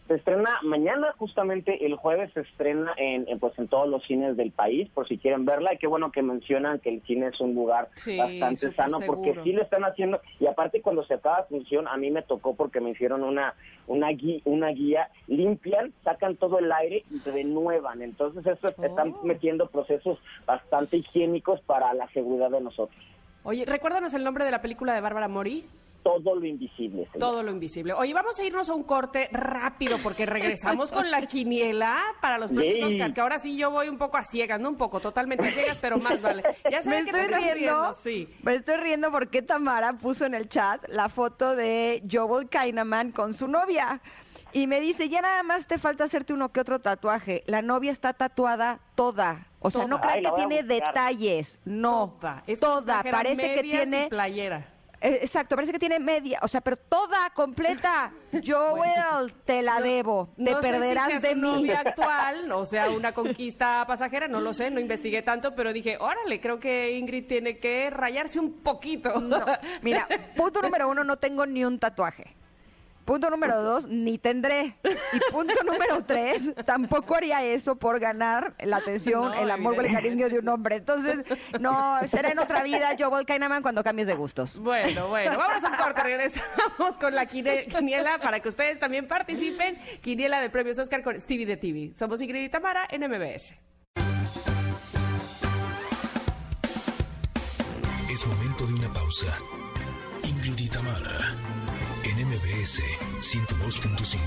Se 0.07 0.15
estrena 0.15 0.49
mañana, 0.63 1.13
justamente 1.17 1.85
el 1.85 1.95
jueves 1.95 2.29
se 2.33 2.41
estrena 2.41 2.91
en, 2.97 3.25
en, 3.29 3.39
pues 3.39 3.57
en 3.57 3.69
todos 3.69 3.87
los 3.87 4.03
cines 4.05 4.35
del 4.35 4.51
país, 4.51 4.89
por 4.93 5.07
si 5.07 5.17
quieren 5.17 5.45
verla. 5.45 5.73
Y 5.73 5.77
qué 5.77 5.87
bueno 5.87 6.11
que 6.11 6.21
mencionan 6.21 6.79
que 6.79 6.89
el 6.89 7.01
cine 7.03 7.27
es 7.27 7.39
un 7.39 7.55
lugar 7.55 7.87
Sí, 7.95 8.17
bastante 8.17 8.73
sano, 8.73 8.97
porque 9.05 9.33
sí 9.43 9.53
lo 9.53 9.61
están 9.63 9.85
haciendo. 9.85 10.19
Y 10.41 10.45
aparte 10.47 10.81
cuando 10.81 11.05
se 11.05 11.13
acaba 11.13 11.43
función, 11.45 11.87
a 11.87 11.95
mí 11.95 12.11
me 12.11 12.21
tocó 12.21 12.53
porque 12.53 12.81
me 12.81 12.89
hicieron 12.91 13.23
una 13.23 13.53
una 13.87 14.09
guía, 14.09 14.41
una 14.45 14.69
guía 14.69 15.09
limpian, 15.27 15.93
sacan 16.03 16.35
todo 16.35 16.59
el 16.59 16.69
aire 16.71 17.03
y 17.09 17.19
renuevan. 17.29 18.01
Entonces 18.01 18.45
eso 18.45 18.67
están 18.67 19.13
Oh. 19.13 19.23
metiendo 19.23 19.67
procesos 19.67 20.19
bastante 20.45 20.97
higiénicos 20.97 21.61
para 21.61 21.93
la 21.93 22.07
seguridad 22.09 22.49
de 22.51 22.59
nosotros. 22.61 23.01
Oye, 23.45 23.65
recuérdanos 23.65 24.13
el 24.13 24.23
nombre 24.23 24.43
de 24.45 24.51
la 24.51 24.61
película 24.61 24.93
de 24.93 25.01
Bárbara 25.01 25.27
Mori. 25.29 25.65
Todo 26.03 26.35
lo 26.35 26.45
invisible. 26.45 27.09
Todo 27.17 27.41
lo 27.43 27.51
invisible. 27.51 27.93
Oye, 27.93 28.13
vamos 28.13 28.37
a 28.37 28.43
irnos 28.43 28.69
a 28.69 28.73
un 28.73 28.83
corte 28.83 29.29
rápido 29.31 29.97
porque 30.03 30.25
regresamos 30.25 30.91
con 30.91 31.09
la 31.09 31.25
quiniela 31.25 31.97
para 32.21 32.37
los 32.37 32.51
premios. 32.51 32.91
Oscar, 32.91 33.13
que 33.13 33.21
ahora 33.21 33.39
sí 33.39 33.57
yo 33.57 33.71
voy 33.71 33.87
un 33.87 33.97
poco 33.97 34.17
a 34.17 34.23
ciegas, 34.23 34.59
no 34.59 34.69
un 34.69 34.75
poco, 34.75 34.99
totalmente 34.99 35.47
a 35.47 35.51
ciegas, 35.51 35.77
pero 35.79 35.97
más 35.97 36.21
vale. 36.21 36.43
Ya 36.69 36.81
sé 36.81 36.89
Me 36.89 37.03
que 37.03 37.09
estoy 37.11 37.35
riendo, 37.35 37.93
sí. 38.03 38.29
me 38.43 38.55
estoy 38.55 38.77
riendo 38.77 39.11
porque 39.11 39.41
Tamara 39.41 39.93
puso 39.93 40.25
en 40.25 40.33
el 40.33 40.49
chat 40.49 40.85
la 40.89 41.09
foto 41.09 41.55
de 41.55 42.03
Joel 42.11 42.49
Kainaman 42.49 43.11
con 43.11 43.33
su 43.33 43.47
novia. 43.47 44.01
Y 44.55 44.67
me 44.67 44.79
dice, 44.79 45.09
ya 45.09 45.21
nada 45.21 45.41
más 45.41 45.65
te 45.65 45.79
falta 45.79 46.03
hacerte 46.03 46.31
uno 46.31 46.51
que 46.51 46.59
otro 46.59 46.79
tatuaje. 46.79 47.41
La 47.47 47.63
novia 47.63 47.91
está 47.91 48.13
tatuada 48.13 48.79
toda. 48.93 49.47
O 49.59 49.71
sea, 49.71 49.87
no 49.87 49.99
crean 49.99 50.21
que 50.21 50.31
tiene 50.35 50.61
detalles. 50.61 51.59
No, 51.65 52.17
Toda. 52.19 52.43
Es 52.45 52.59
toda. 52.59 53.01
Parece 53.01 53.55
que 53.55 53.63
tiene... 53.63 54.07
playera. 54.09 54.72
Eh, 55.03 55.19
Exacto, 55.21 55.55
parece 55.55 55.73
que 55.73 55.79
tiene 55.79 55.99
media, 55.99 56.39
o 56.41 56.47
sea, 56.47 56.61
pero 56.61 56.77
toda, 56.77 57.29
completa. 57.31 58.13
Joel, 58.45 59.33
te 59.43 59.61
la 59.61 59.81
debo, 59.81 60.29
te 60.37 60.43
No 60.43 60.61
sé 60.61 60.67
si 60.67 60.71
perderás 60.71 61.21
de 61.21 61.35
mí. 61.35 61.69
actual, 61.77 62.49
o 62.53 62.65
sea, 62.65 62.89
una 62.89 63.11
conquista 63.11 63.85
pasajera, 63.85 64.29
no 64.29 64.39
lo 64.39 64.53
sé, 64.53 64.71
no 64.71 64.79
investigué 64.79 65.21
tanto, 65.21 65.53
pero 65.55 65.73
dije, 65.73 65.97
órale, 65.99 66.39
creo 66.39 66.57
que 66.57 66.91
Ingrid 66.93 67.27
tiene 67.27 67.59
que 67.59 67.89
rayarse 67.89 68.39
un 68.39 68.63
poquito. 68.63 69.19
No, 69.19 69.43
mira, 69.81 70.07
punto 70.37 70.61
número 70.61 70.87
uno, 70.89 71.03
no 71.03 71.17
tengo 71.17 71.45
ni 71.45 71.65
un 71.65 71.79
tatuaje. 71.79 72.37
Punto 73.05 73.29
número 73.29 73.61
dos, 73.61 73.87
ni 73.87 74.17
tendré. 74.17 74.77
Y 74.83 75.31
punto 75.31 75.53
número 75.65 76.03
tres, 76.05 76.53
tampoco 76.65 77.15
haría 77.15 77.43
eso 77.43 77.75
por 77.75 77.99
ganar 77.99 78.55
la 78.59 78.77
atención, 78.77 79.31
No, 79.31 79.33
el 79.33 79.51
amor 79.51 79.77
o 79.77 79.81
el 79.81 79.91
cariño 79.91 80.29
de 80.29 80.39
un 80.39 80.47
hombre. 80.47 80.77
Entonces, 80.77 81.23
no, 81.59 81.97
será 82.05 82.31
en 82.31 82.39
otra 82.39 82.63
vida 82.63 82.95
Joel 82.97 83.25
Kainaman 83.25 83.61
cuando 83.61 83.83
cambies 83.83 84.07
de 84.07 84.15
gustos. 84.15 84.59
Bueno, 84.59 85.07
bueno, 85.09 85.37
vamos 85.37 85.63
a 85.63 85.69
un 85.69 85.75
corte, 85.75 86.01
regresamos 86.01 86.95
con 86.99 87.13
la 87.13 87.25
quiniela 87.25 88.19
para 88.19 88.39
que 88.39 88.49
ustedes 88.49 88.79
también 88.79 89.07
participen. 89.07 89.77
Quiniela 90.01 90.39
de 90.41 90.49
premios 90.49 90.79
Oscar 90.79 91.03
con 91.03 91.19
Stevie 91.19 91.45
de 91.45 91.57
TV. 91.57 91.93
Somos 91.93 92.21
Ingrid 92.21 92.43
y 92.43 92.49
Tamara 92.49 92.87
en 92.89 93.01
MBS. 93.01 93.53
Es 98.09 98.27
momento 98.27 98.67
de 98.67 98.73
una 98.75 98.93
pausa. 98.93 99.25
Ingrid 100.23 100.59
y 100.59 100.69
Tamara, 100.69 101.17
MBS 102.33 102.81
102.5. 103.21 104.17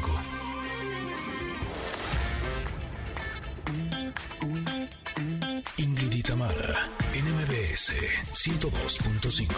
Ingrid 5.79 6.13
y 6.13 6.23
Tamara, 6.23 6.89
en 7.15 7.25
MBS 7.35 7.95
102.5. 8.33 9.49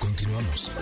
Continuamos. 0.00 0.72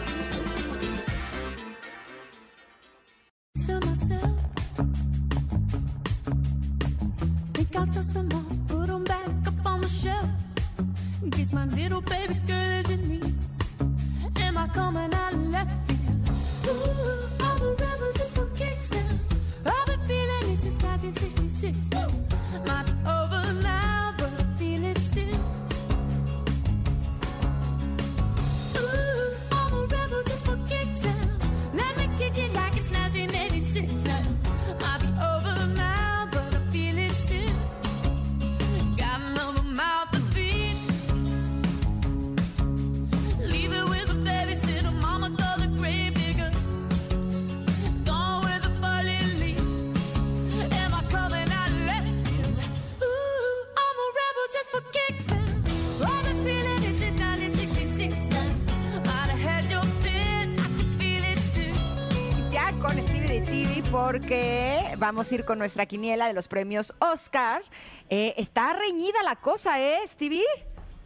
Porque 64.22 64.94
vamos 64.98 65.30
a 65.30 65.34
ir 65.34 65.44
con 65.44 65.58
nuestra 65.58 65.84
quiniela 65.86 66.28
de 66.28 66.32
los 66.32 66.46
premios 66.46 66.94
Oscar. 67.00 67.62
Eh, 68.08 68.34
está 68.36 68.72
reñida 68.72 69.20
la 69.24 69.34
cosa, 69.34 69.80
¿eh, 69.80 69.98
Stevie? 70.06 70.44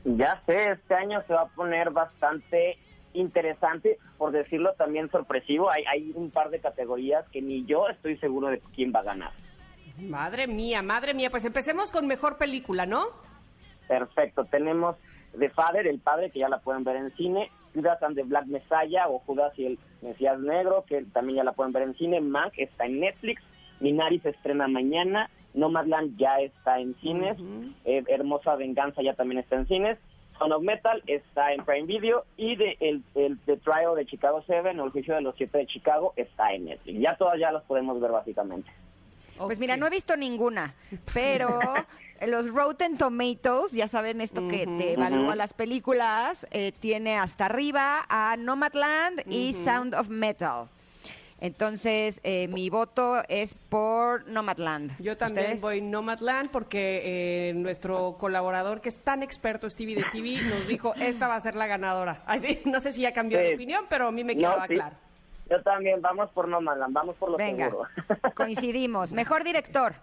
Ya 0.05 0.43
sé, 0.45 0.73
este 0.73 0.95
año 0.95 1.23
se 1.27 1.33
va 1.33 1.43
a 1.43 1.49
poner 1.49 1.91
bastante 1.91 2.77
interesante, 3.15 3.99
por 4.19 4.33
decirlo 4.33 4.75
también 4.75 5.11
sorpresivo. 5.11 5.71
Hay, 5.71 5.85
hay 5.87 6.13
un 6.15 6.31
par 6.31 6.51
de 6.51 6.61
categorías 6.61 7.25
que 7.33 7.41
ni 7.41 7.65
yo 7.65 7.89
estoy 7.89 8.19
seguro 8.19 8.49
de 8.49 8.61
quién 8.75 8.93
va 8.95 9.01
a 9.01 9.05
ganar. 9.05 9.33
Madre 9.99 10.47
mía, 10.47 10.83
madre 10.83 11.15
mía. 11.15 11.31
Pues 11.31 11.47
empecemos 11.47 11.91
con 11.91 12.07
mejor 12.07 12.37
película, 12.37 12.85
¿no? 12.85 13.07
Perfecto, 13.89 14.45
tenemos 14.45 14.97
The 15.39 15.49
Father, 15.49 15.87
el 15.87 16.01
padre, 16.01 16.31
que 16.31 16.41
ya 16.41 16.51
la 16.51 16.59
pueden 16.59 16.85
ver 16.85 16.97
en 16.97 17.17
cine, 17.17 17.51
Judas 17.77 18.03
and 18.03 18.17
the 18.17 18.23
Black 18.23 18.47
Messiah 18.47 19.09
o 19.09 19.21
Judas 19.21 19.53
y 19.59 19.67
el 19.67 19.79
Mesías 20.03 20.41
Negro, 20.41 20.85
que 20.87 21.03
también 21.13 21.37
ya 21.37 21.45
la 21.45 21.53
pueden 21.53 21.73
ver 21.73 21.83
en 21.83 21.95
cine, 21.95 22.21
Mank 22.21 22.55
está 22.57 22.87
en 22.87 23.01
Netflix, 23.01 23.43
Minari 23.81 24.19
se 24.21 24.31
estrena 24.31 24.67
mañana, 24.67 25.31
Nomadland 25.55 26.17
ya 26.17 26.41
está 26.41 26.81
en 26.81 26.95
cines, 26.97 27.37
eh, 27.85 28.03
Hermosa 28.09 28.57
Venganza 28.57 29.03
ya 29.03 29.15
también 29.15 29.41
está 29.41 29.57
en 29.57 29.67
cines, 29.67 29.99
Son 30.39 30.53
of 30.53 30.63
Metal 30.63 31.03
está 31.07 31.53
en 31.53 31.65
Prime 31.65 31.87
Video 31.87 32.25
y 32.37 32.57
de 32.57 32.77
el, 32.81 33.03
el 33.15 33.39
The 33.47 33.57
Trial 33.59 33.97
de 33.97 34.07
Chicago 34.07 34.43
7 34.47 34.79
o 34.79 34.85
el 34.85 34.91
juicio 34.91 35.15
de 35.15 35.23
los 35.23 35.35
siete 35.37 35.59
de 35.59 35.67
Chicago 35.67 36.13
está 36.17 36.53
en 36.53 36.67
Netflix. 36.67 37.01
Ya 37.01 37.17
todas 37.17 37.39
ya 37.39 37.53
las 37.53 37.63
podemos 37.65 38.01
ver 38.01 38.11
básicamente. 38.11 38.71
Pues 39.39 39.59
mira, 39.59 39.77
no 39.77 39.87
he 39.87 39.91
visto 39.91 40.17
ninguna, 40.17 40.75
pero 41.15 41.59
los 42.27 42.53
Rotten 42.53 42.97
Tomatoes, 42.97 43.73
ya 43.73 43.89
saben 43.89 44.21
esto 44.21 44.47
que 44.49 44.67
te 44.67 44.93
evalúa 44.95 45.37
las 45.37 45.53
películas, 45.55 46.47
eh, 46.51 46.73
tiene 46.81 47.17
hasta 47.19 47.47
arriba 47.47 48.07
a 48.09 48.37
Nomadland 48.39 49.23
y. 49.31 49.53
Sound 49.53 49.95
of 49.95 50.09
Metal. 50.09 50.69
Entonces, 51.39 52.19
eh, 52.25 52.49
mi 52.49 52.71
voto 52.71 53.23
es 53.29 53.55
por 53.69 54.27
Nomadland. 54.27 54.93
Yo 54.99 55.19
también 55.19 55.45
¿Ustedes? 55.45 55.61
voy 55.61 55.83
Nomadland 55.83 56.49
porque 56.51 57.51
eh, 57.51 57.53
nuestro 57.55 58.17
colaborador, 58.19 58.81
que 58.81 58.89
es 58.89 58.97
tan 58.97 59.23
experto, 59.23 59.69
Stevie 59.69 59.97
de 59.97 60.05
TV, 60.13 60.31
nos 60.49 60.67
dijo, 60.67 60.95
esta 60.95 61.29
va 61.29 61.35
a 61.37 61.41
ser 61.41 61.55
la 61.55 61.67
ganadora. 61.67 62.25
No 62.65 62.81
sé 62.81 62.91
si 62.93 63.03
ya 63.03 63.13
cambió 63.13 63.39
de 63.39 63.55
opinión, 63.55 63.85
pero 63.91 64.09
a 64.09 64.13
mí 64.13 64.25
me 64.25 64.35
No, 64.35 64.41
quedaba 64.41 64.67
sí. 64.67 64.75
claro. 64.77 64.97
Yo 65.49 65.63
también, 65.63 66.03
vamos 66.03 66.31
por 66.31 66.49
Nomadland, 66.49 66.93
vamos 66.93 67.17
por 67.17 67.31
lo 67.31 67.37
Venga, 67.37 67.67
seguro. 67.71 67.89
coincidimos. 68.35 69.13
Mejor 69.13 69.45
director. 69.45 69.95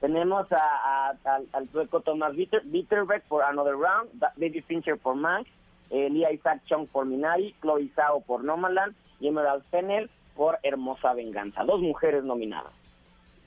Tenemos 0.00 0.50
a, 0.52 0.58
a- 0.58 1.34
al, 1.34 1.46
al 1.52 1.68
sueco 1.70 2.00
Thomas 2.02 2.34
Bitter, 2.36 2.60
Bitterbeck 2.64 3.22
por 3.24 3.42
Another 3.42 3.72
Round, 3.74 4.10
Da- 4.14 4.32
David 4.36 4.64
Fincher 4.66 4.98
por 4.98 5.14
Mank, 5.14 5.46
eh, 5.90 6.10
Lia 6.10 6.30
Isaac 6.32 6.60
Chung 6.68 6.86
por 6.88 7.06
Minari, 7.06 7.54
Chloe 7.62 7.90
Zhao 7.96 8.20
por 8.20 8.44
Nomadland 8.44 8.94
y 9.20 9.28
Emerald 9.28 9.64
Fennel 9.70 10.10
por 10.34 10.58
Hermosa 10.62 11.14
Venganza. 11.14 11.64
Dos 11.64 11.80
mujeres 11.80 12.22
nominadas. 12.24 12.72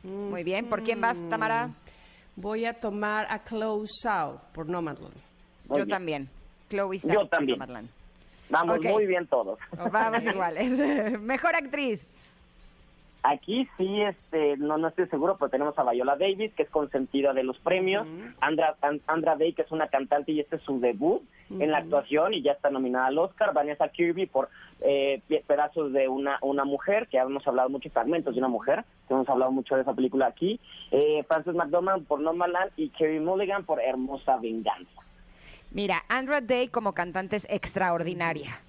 Muy 0.02 0.44
bien. 0.44 0.68
¿Por 0.68 0.82
quién 0.84 1.00
vas, 1.02 1.22
Tamara? 1.30 1.70
Voy 2.36 2.66
a 2.66 2.80
tomar 2.80 3.28
a 3.30 3.40
Close 3.44 4.08
Out 4.10 4.40
por 4.54 4.68
Nomadland. 4.68 5.14
Muy 5.68 5.78
Yo 5.78 5.86
bien. 5.86 5.90
también. 5.90 6.30
Chloe 6.70 6.98
Yo 6.98 7.10
Zhao, 7.14 7.28
también. 7.28 7.60
Nomadland. 7.60 7.90
Vamos 8.50 8.80
muy 8.84 9.06
bien 9.06 9.28
todos. 9.28 9.60
Vamos 9.92 10.26
iguales. 10.26 11.20
Mejor 11.22 11.56
actriz. 11.56 12.10
Aquí 13.22 13.68
sí, 13.78 14.02
este, 14.02 14.56
no, 14.56 14.78
no 14.78 14.88
estoy 14.88 15.06
seguro, 15.08 15.36
pero 15.38 15.50
tenemos 15.50 15.78
a 15.78 15.84
Viola 15.92 16.16
Davis, 16.16 16.54
que 16.54 16.64
es 16.64 16.70
consentida 16.70 17.34
de 17.34 17.44
los 17.44 17.58
premios, 17.60 18.08
Andra, 18.40 18.78
An- 18.82 19.02
Andra 19.08 19.36
Day, 19.36 19.52
que 19.52 19.64
es 19.64 19.72
una 19.74 19.90
cantante 19.90 20.32
y 20.32 20.40
este 20.40 20.56
es 20.56 20.62
su 20.62 20.80
debut, 20.80 21.22
en 21.50 21.70
la 21.72 21.80
actuación 21.80 22.34
y 22.34 22.42
ya 22.42 22.54
está 22.54 22.70
nominada 22.70 23.08
al 23.08 23.18
Oscar. 23.18 23.54
Vanessa 23.54 23.90
Kirby 23.90 24.26
por 24.28 24.48
eh, 24.80 25.22
pedazos 25.48 25.92
de 25.92 26.08
una, 26.08 26.38
una 26.42 26.64
mujer, 26.64 27.08
que 27.08 27.18
ya 27.18 27.24
hemos 27.24 27.46
hablado 27.46 27.68
muchos 27.68 27.92
fragmentos 27.92 28.36
de 28.36 28.40
una 28.40 28.48
mujer, 28.48 28.86
que 29.10 29.14
hemos 29.14 29.28
hablado 29.28 29.52
mucho 29.52 29.76
de 29.76 29.82
esa 29.82 29.94
película 29.94 30.28
aquí. 30.28 30.58
Eh, 30.92 31.22
Frances 31.28 31.56
McDormand 31.56 32.06
por 32.08 32.22
Nomadland 32.22 32.72
y 32.78 32.88
Kerry 32.90 33.20
Mulligan 33.20 33.66
por 33.66 33.82
Hermosa 33.82 34.38
Venganza. 34.38 35.02
Mira, 35.72 36.04
Andra 36.08 36.42
Day 36.42 36.68
como 36.68 36.94
cantante 36.94 37.36
es 37.36 37.48
extraordinaria. 37.50 38.62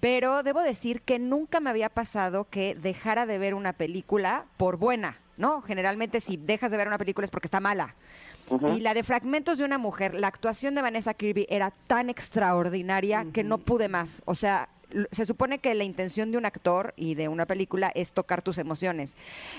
Pero 0.00 0.42
debo 0.42 0.62
decir 0.62 1.00
que 1.00 1.18
nunca 1.18 1.58
me 1.58 1.70
había 1.70 1.88
pasado 1.88 2.46
que 2.48 2.74
dejara 2.74 3.26
de 3.26 3.38
ver 3.38 3.54
una 3.54 3.72
película 3.72 4.44
por 4.56 4.76
buena, 4.76 5.18
¿no? 5.36 5.62
Generalmente 5.62 6.20
si 6.20 6.36
dejas 6.36 6.70
de 6.70 6.76
ver 6.76 6.86
una 6.86 6.98
película 6.98 7.24
es 7.24 7.30
porque 7.30 7.48
está 7.48 7.60
mala. 7.60 7.94
Y 8.76 8.80
la 8.80 8.94
de 8.94 9.02
Fragmentos 9.02 9.58
de 9.58 9.64
una 9.64 9.78
mujer, 9.78 10.14
la 10.14 10.28
actuación 10.28 10.76
de 10.76 10.82
Vanessa 10.82 11.14
Kirby 11.14 11.46
era 11.48 11.72
tan 11.88 12.10
extraordinaria 12.10 13.26
que 13.32 13.42
no 13.42 13.58
pude 13.58 13.88
más. 13.88 14.22
O 14.24 14.36
sea, 14.36 14.68
se 15.10 15.26
supone 15.26 15.58
que 15.58 15.74
la 15.74 15.82
intención 15.82 16.30
de 16.30 16.38
un 16.38 16.46
actor 16.46 16.94
y 16.96 17.16
de 17.16 17.26
una 17.26 17.46
película 17.46 17.90
es 17.94 18.12
tocar 18.12 18.42
tus 18.42 18.58
emociones. 18.58 19.14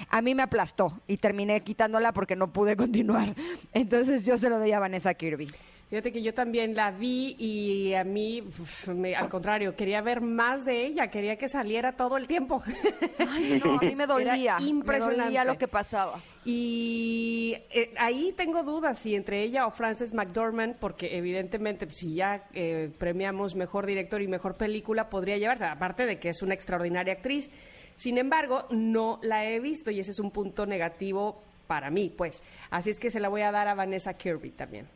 A 0.10 0.22
mí 0.22 0.36
me 0.36 0.44
aplastó 0.44 0.98
y 1.08 1.18
terminé 1.18 1.60
quitándola 1.62 2.14
porque 2.14 2.38
no 2.38 2.54
pude 2.54 2.76
continuar. 2.78 3.36
Entonces 3.74 4.26
yo 4.26 4.38
se 4.38 4.50
lo 4.50 4.60
doy 4.60 4.72
a 4.72 4.80
Vanessa 4.80 5.14
Kirby. 5.14 5.50
Fíjate 5.90 6.12
que 6.12 6.22
yo 6.22 6.34
también 6.34 6.76
la 6.76 6.92
vi 6.92 7.34
y 7.40 7.94
a 7.94 8.04
mí, 8.04 8.42
uf, 8.42 8.90
me- 8.90 9.16
al 9.16 9.30
contrario, 9.30 9.74
quería 9.74 10.02
ver 10.02 10.20
más 10.20 10.66
de 10.66 10.86
ella, 10.86 11.08
quería 11.08 11.38
que 11.38 11.48
saliera 11.48 11.94
todo 11.94 12.18
el 12.18 12.28
tiempo. 12.28 12.62
Ay, 13.20 13.62
no, 13.64 13.76
a 13.76 13.78
mí 13.82 13.96
me 13.96 14.06
dolía. 14.06 14.36
Era 14.36 14.60
Me 14.60 14.66
impresionante. 14.68 15.24
dolía 15.24 15.46
lo 15.46 15.58
que 15.58 15.70
pasaba. 15.70 16.20
Y 16.44 17.56
eh, 17.72 17.94
ahí 17.98 18.34
tengo 18.36 18.64
dudas 18.64 19.00
si 19.00 19.16
entre 19.16 19.42
ella 19.44 19.66
o 19.66 19.72
Frances 19.72 20.14
McDormand, 20.14 20.76
porque 20.76 21.16
evidentemente 21.18 21.86
pues, 21.86 21.98
si 22.00 22.16
ya 22.16 22.44
eh, 22.54 22.92
premiamos 22.98 23.56
mejor 23.56 23.86
director 23.86 24.22
y 24.22 24.28
mejor 24.28 24.56
película, 24.58 25.08
podría 25.10 25.38
llevarse, 25.38 25.64
aparte 25.66 26.06
de 26.06 26.20
que 26.20 26.30
es 26.30 26.42
una 26.42 26.54
extraordinaria 26.54 27.14
actriz. 27.14 27.50
Sin 27.96 28.18
embargo, 28.18 28.66
no 28.72 29.20
la 29.24 29.46
he 29.50 29.60
visto 29.62 29.90
y 29.90 30.00
ese 30.00 30.12
es 30.12 30.20
un 30.20 30.32
punto 30.32 30.66
negativo 30.66 31.42
para 31.66 31.90
mí, 31.90 32.10
pues. 32.16 32.44
Así 32.72 32.90
es 32.90 33.00
que 33.00 33.10
se 33.10 33.22
la 33.22 33.30
voy 33.30 33.42
a 33.44 33.52
dar 33.52 33.70
a 33.70 33.74
Vanessa 33.74 34.14
Kirby 34.16 34.52
también. 34.52 34.88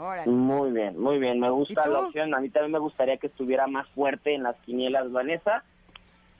Órale. 0.00 0.30
Muy 0.32 0.70
bien, 0.72 0.98
muy 1.00 1.18
bien. 1.18 1.38
Me 1.40 1.50
gusta 1.50 1.82
la 1.92 2.00
opción. 2.06 2.34
A 2.34 2.40
mí 2.40 2.48
también 2.48 2.72
me 2.72 2.78
gustaría 2.78 3.16
que 3.18 3.26
estuviera 3.28 3.66
más 3.66 3.88
fuerte 3.90 4.34
en 4.34 4.42
las 4.42 4.56
quinielas, 4.60 5.10
Vanessa. 5.12 5.62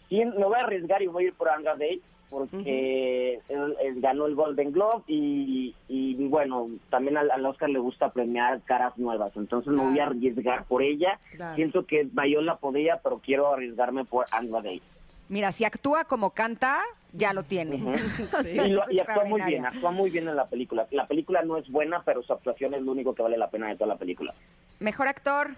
Sí, 0.09 0.25
me 0.25 0.45
voy 0.45 0.55
a 0.57 0.65
arriesgar 0.65 1.03
y 1.03 1.07
voy 1.07 1.25
a 1.25 1.27
ir 1.29 1.35
por 1.35 1.49
Anga 1.51 1.77
Day 1.77 2.01
porque 2.31 3.41
él- 3.49 3.77
él 3.83 4.01
ganó 4.01 4.27
el 4.27 4.37
Golden 4.37 4.71
Globe 4.73 5.03
y, 5.09 5.75
y 5.89 6.15
bueno, 6.29 6.69
también 6.89 7.17
al, 7.17 7.29
al 7.31 7.45
Oscar 7.45 7.69
le 7.71 7.81
gusta 7.81 8.11
premiar 8.13 8.61
caras 8.63 8.97
nuevas. 8.99 9.37
Entonces 9.37 9.73
me 9.73 9.83
voy 9.85 9.99
a 9.99 10.07
arriesgar 10.07 10.65
por 10.65 10.83
ella. 10.83 11.19
Claro. 11.33 11.57
Siento 11.57 11.87
que 11.87 12.09
Viola 12.13 12.57
podría, 12.57 13.01
pero 13.03 13.19
quiero 13.19 13.53
arriesgarme 13.53 14.05
por 14.05 14.27
Anga 14.31 14.61
Day. 14.63 14.81
Mira, 15.31 15.51
si 15.53 15.65
actúa 15.65 16.05
como 16.05 16.31
canta, 16.31 16.81
ya 17.13 17.33
lo 17.33 17.43
tiene. 17.45 17.77
Y, 18.53 18.69
lo- 18.69 18.83
es 18.83 18.91
y 18.93 19.01
actúa 19.01 19.25
muy 19.25 19.41
bien, 19.43 19.65
actúa 19.65 19.91
muy 19.93 20.11
bien 20.11 20.29
en 20.29 20.37
la 20.37 20.47
película. 20.47 20.87
La 20.91 21.07
película 21.07 21.43
no 21.43 21.57
es 21.57 21.67
buena, 21.71 22.03
pero 22.05 22.23
su 22.23 22.33
actuación 22.33 22.75
es 22.75 22.83
lo 22.83 22.93
único 22.93 23.15
que 23.15 23.23
vale 23.23 23.39
la 23.39 23.49
pena 23.49 23.69
de 23.69 23.77
toda 23.77 23.87
la 23.87 23.97
película. 23.97 24.35
Mejor 24.81 25.09
actor, 25.09 25.55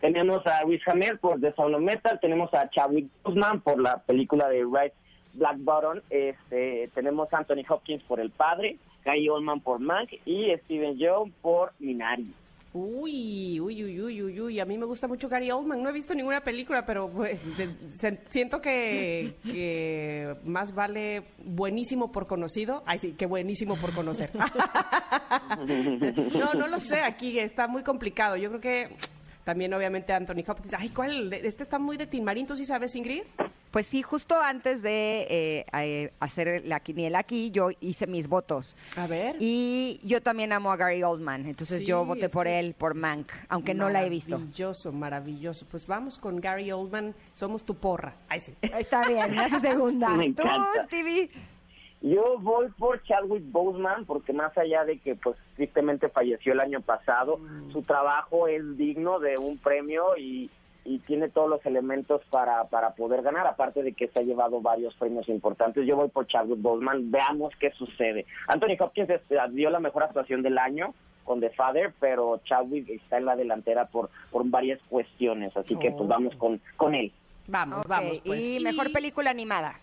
Tenemos 0.00 0.46
a 0.46 0.62
Riz 0.64 0.80
Ahmed 0.86 1.18
por 1.18 1.40
The 1.40 1.52
Sound 1.54 1.74
of 1.74 1.82
Metal, 1.82 2.18
tenemos 2.20 2.52
a 2.54 2.70
Chadwick 2.70 3.08
Boseman 3.24 3.60
por 3.60 3.80
la 3.80 3.98
película 3.98 4.48
de 4.48 4.62
Rise 4.64 4.94
Black 5.34 5.56
Bottom, 5.58 6.00
este, 6.08 6.88
tenemos 6.94 7.30
a 7.32 7.38
Anthony 7.38 7.64
Hopkins 7.68 8.02
por 8.04 8.20
El 8.20 8.30
Padre, 8.30 8.76
Gary 9.04 9.28
Oldman 9.28 9.60
por 9.60 9.80
Mank 9.80 10.10
y 10.24 10.54
Steven 10.64 10.96
Yeun 10.96 11.32
por 11.42 11.72
Minari. 11.80 12.32
Uy, 12.80 13.58
uy, 13.58 13.84
uy, 13.84 14.00
uy, 14.00 14.22
uy, 14.22 14.40
uy. 14.40 14.60
A 14.60 14.64
mí 14.64 14.78
me 14.78 14.86
gusta 14.86 15.08
mucho 15.08 15.28
Gary 15.28 15.50
Oldman. 15.50 15.82
No 15.82 15.88
he 15.88 15.92
visto 15.92 16.14
ninguna 16.14 16.42
película, 16.42 16.86
pero 16.86 17.10
pues, 17.10 17.40
siento 18.30 18.60
que, 18.60 19.34
que 19.42 20.36
más 20.44 20.72
vale 20.72 21.24
buenísimo 21.44 22.12
por 22.12 22.28
conocido. 22.28 22.84
Ay, 22.86 23.00
sí, 23.00 23.14
que 23.14 23.26
buenísimo 23.26 23.74
por 23.76 23.92
conocer. 23.92 24.30
no, 26.38 26.54
no 26.54 26.68
lo 26.68 26.78
sé. 26.78 27.00
Aquí 27.00 27.40
está 27.40 27.66
muy 27.66 27.82
complicado. 27.82 28.36
Yo 28.36 28.48
creo 28.50 28.60
que 28.60 28.96
también, 29.42 29.74
obviamente, 29.74 30.12
Anthony 30.12 30.44
Hopkins. 30.46 30.74
Ay, 30.78 30.90
¿cuál? 30.90 31.32
Este 31.32 31.64
está 31.64 31.80
muy 31.80 31.96
de 31.96 32.06
Tin 32.06 32.22
Marín. 32.22 32.46
¿Tú 32.46 32.56
sí 32.56 32.64
sabes, 32.64 32.94
Ingrid? 32.94 33.22
Pues 33.78 33.86
sí, 33.86 34.02
justo 34.02 34.34
antes 34.42 34.82
de 34.82 35.20
eh, 35.30 35.66
eh, 35.72 36.12
hacer 36.18 36.62
la 36.66 36.80
quiniela 36.80 37.20
aquí, 37.20 37.52
yo 37.52 37.68
hice 37.78 38.08
mis 38.08 38.26
votos. 38.26 38.76
A 38.96 39.06
ver. 39.06 39.36
Y 39.38 40.00
yo 40.02 40.20
también 40.20 40.52
amo 40.52 40.72
a 40.72 40.76
Gary 40.76 41.04
Oldman, 41.04 41.46
entonces 41.46 41.82
Sí, 41.82 41.86
yo 41.86 42.04
voté 42.04 42.28
por 42.28 42.46
que- 42.46 42.58
él, 42.58 42.74
por 42.76 42.94
Mank, 42.96 43.30
aunque 43.48 43.74
no 43.74 43.88
la 43.88 44.04
he 44.04 44.08
visto. 44.08 44.36
Maravilloso, 44.36 44.90
maravilloso. 44.90 45.64
Pues 45.70 45.86
vamos 45.86 46.18
con 46.18 46.40
Gary 46.40 46.72
Oldman. 46.72 47.14
Somos 47.34 47.62
tu 47.62 47.76
porra. 47.76 48.16
Ay, 48.28 48.40
sí. 48.40 48.52
Está 48.62 49.06
bien, 49.06 49.30
me 49.30 49.42
hace 49.44 49.60
segunda. 49.60 50.08
Me 50.16 50.32
¿Tú, 50.32 50.42
encanta. 50.42 50.82
Stevie? 50.86 51.30
Yo 52.00 52.36
voy 52.40 52.68
por 52.78 53.00
Chadwick 53.04 53.44
Boseman 53.52 54.06
porque 54.06 54.32
más 54.32 54.58
allá 54.58 54.84
de 54.84 54.98
que 54.98 55.14
pues 55.14 55.36
tristemente 55.54 56.08
falleció 56.08 56.52
el 56.52 56.58
año 56.58 56.80
pasado, 56.80 57.38
su 57.72 57.82
trabajo 57.82 58.48
es 58.48 58.76
digno 58.76 59.20
de 59.20 59.36
un 59.38 59.56
premio 59.58 60.16
y, 60.16 60.50
y 60.88 60.98
tiene 61.00 61.28
todos 61.28 61.50
los 61.50 61.64
elementos 61.66 62.22
para, 62.30 62.64
para 62.64 62.94
poder 62.94 63.20
ganar, 63.22 63.46
aparte 63.46 63.82
de 63.82 63.92
que 63.92 64.08
se 64.08 64.20
ha 64.20 64.22
llevado 64.22 64.60
varios 64.62 64.94
premios 64.94 65.28
importantes. 65.28 65.86
Yo 65.86 65.96
voy 65.96 66.08
por 66.08 66.26
Chadwick 66.26 66.62
Boseman, 66.62 67.10
veamos 67.10 67.52
qué 67.60 67.70
sucede. 67.72 68.24
Anthony 68.46 68.76
Hopkins 68.80 69.10
este, 69.10 69.36
dio 69.50 69.68
la 69.68 69.80
mejor 69.80 70.04
actuación 70.04 70.42
del 70.42 70.56
año 70.56 70.94
con 71.24 71.40
The 71.40 71.50
Father, 71.50 71.92
pero 72.00 72.40
Chadwick 72.44 72.88
está 72.88 73.18
en 73.18 73.26
la 73.26 73.36
delantera 73.36 73.84
por, 73.86 74.08
por 74.30 74.48
varias 74.48 74.80
cuestiones, 74.88 75.54
así 75.56 75.76
que 75.76 75.90
pues 75.90 76.04
Oh. 76.04 76.08
vamos 76.08 76.34
con, 76.36 76.58
con 76.78 76.94
él. 76.94 77.12
Vamos, 77.48 77.86
vamos. 77.86 78.22
Pues. 78.24 78.40
y 78.42 78.60
mejor 78.60 78.90
película 78.92 79.30
animada. 79.30 79.78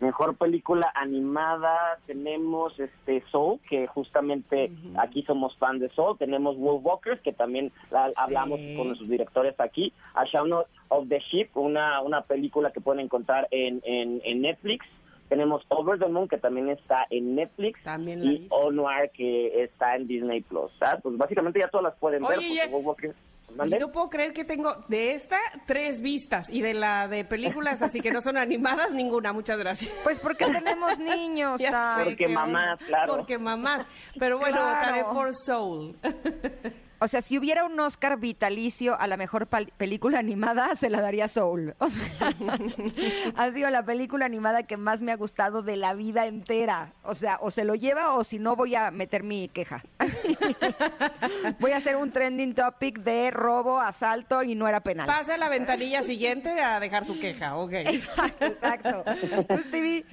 Mejor 0.00 0.36
película 0.36 0.92
animada 0.94 1.98
tenemos 2.06 2.78
este 2.78 3.22
Soul, 3.32 3.58
que 3.68 3.86
justamente 3.88 4.70
aquí 4.98 5.22
somos 5.24 5.56
fan 5.56 5.78
de 5.80 5.88
Soul. 5.90 6.16
Tenemos 6.18 6.56
Wolf 6.56 6.84
Walkers, 6.84 7.20
que 7.22 7.32
también 7.32 7.72
la- 7.90 8.12
hablamos 8.16 8.60
con 8.76 8.86
nuestros 8.88 9.08
directores 9.10 9.58
aquí. 9.58 9.92
A 10.14 10.24
Shaun 10.24 10.52
of 10.52 11.08
the 11.08 11.18
Sheep, 11.18 11.56
una, 11.56 12.00
una 12.02 12.22
película 12.22 12.70
que 12.70 12.80
pueden 12.80 13.00
encontrar 13.00 13.48
en, 13.50 13.80
en, 13.84 14.20
en 14.24 14.40
Netflix. 14.42 14.86
Tenemos 15.28 15.62
Over 15.68 15.98
the 15.98 16.06
Moon, 16.08 16.28
que 16.28 16.38
también 16.38 16.70
está 16.70 17.06
en 17.10 17.34
Netflix. 17.34 17.82
También 17.82 18.22
y. 18.24 18.46
All 18.50 18.74
Noir, 18.76 19.10
que 19.12 19.62
está 19.64 19.96
en 19.96 20.06
Disney 20.06 20.40
Plus. 20.42 20.70
¿sabes? 20.78 21.02
Pues 21.02 21.18
básicamente 21.18 21.58
ya 21.60 21.68
todas 21.68 21.84
las 21.84 21.96
pueden 21.96 22.22
ver. 22.22 22.36
Porque 22.36 22.54
ya- 22.54 22.68
Wolf 22.68 22.86
Walkers- 22.86 23.14
Y 23.50 23.54
¿Mande? 23.54 23.78
no 23.78 23.90
puedo 23.90 24.10
creer 24.10 24.32
que 24.32 24.44
tengo 24.44 24.84
de 24.88 25.14
esta 25.14 25.38
tres 25.66 26.00
vistas 26.00 26.48
y 26.50 26.60
de 26.60 26.74
la 26.74 27.08
de 27.08 27.24
películas 27.24 27.80
así 27.82 28.00
que 28.00 28.10
no 28.10 28.20
son 28.20 28.36
animadas 28.36 28.92
ninguna. 28.92 29.32
Muchas 29.32 29.58
gracias. 29.58 29.92
Pues 30.04 30.18
porque 30.20 30.44
tenemos 30.46 30.98
niños, 30.98 31.60
sé, 31.60 31.68
Porque 32.04 32.28
mamás, 32.28 32.78
claro. 32.86 33.16
Porque 33.16 33.38
mamás. 33.38 33.86
Pero 34.18 34.38
bueno, 34.38 34.56
Claro. 34.58 34.76
votaré 34.76 35.04
por 35.14 35.34
Soul. 35.34 35.96
O 37.00 37.06
sea, 37.06 37.22
si 37.22 37.38
hubiera 37.38 37.64
un 37.64 37.78
Oscar 37.78 38.18
vitalicio 38.18 38.98
a 38.98 39.06
la 39.06 39.16
mejor 39.16 39.46
película 39.46 40.18
animada, 40.18 40.74
se 40.74 40.90
la 40.90 41.00
daría 41.00 41.28
Soul. 41.28 41.74
O 41.78 41.88
sea, 41.88 42.32
ha 43.36 43.50
sido 43.52 43.70
la 43.70 43.84
película 43.84 44.26
animada 44.26 44.64
que 44.64 44.76
más 44.76 45.02
me 45.02 45.12
ha 45.12 45.16
gustado 45.16 45.62
de 45.62 45.76
la 45.76 45.94
vida 45.94 46.26
entera. 46.26 46.92
O 47.04 47.14
sea, 47.14 47.38
o 47.40 47.50
se 47.50 47.64
lo 47.64 47.74
lleva 47.74 48.14
o 48.14 48.24
si 48.24 48.38
no 48.38 48.56
voy 48.56 48.74
a 48.74 48.90
meter 48.90 49.22
mi 49.22 49.48
queja. 49.48 49.82
voy 51.60 51.72
a 51.72 51.76
hacer 51.76 51.96
un 51.96 52.10
trending 52.10 52.54
topic 52.54 52.98
de 53.00 53.30
robo, 53.30 53.80
asalto 53.80 54.42
y 54.42 54.54
no 54.54 54.66
era 54.66 54.80
penal. 54.80 55.06
Pasa 55.06 55.34
a 55.34 55.38
la 55.38 55.48
ventanilla 55.48 56.02
siguiente 56.02 56.60
a 56.60 56.80
dejar 56.80 57.04
su 57.04 57.18
queja. 57.20 57.56
Ok. 57.56 57.72
Exacto, 57.72 58.44
exacto. 58.44 59.04
¿Tú, 59.48 59.56
Stevie? 59.68 60.04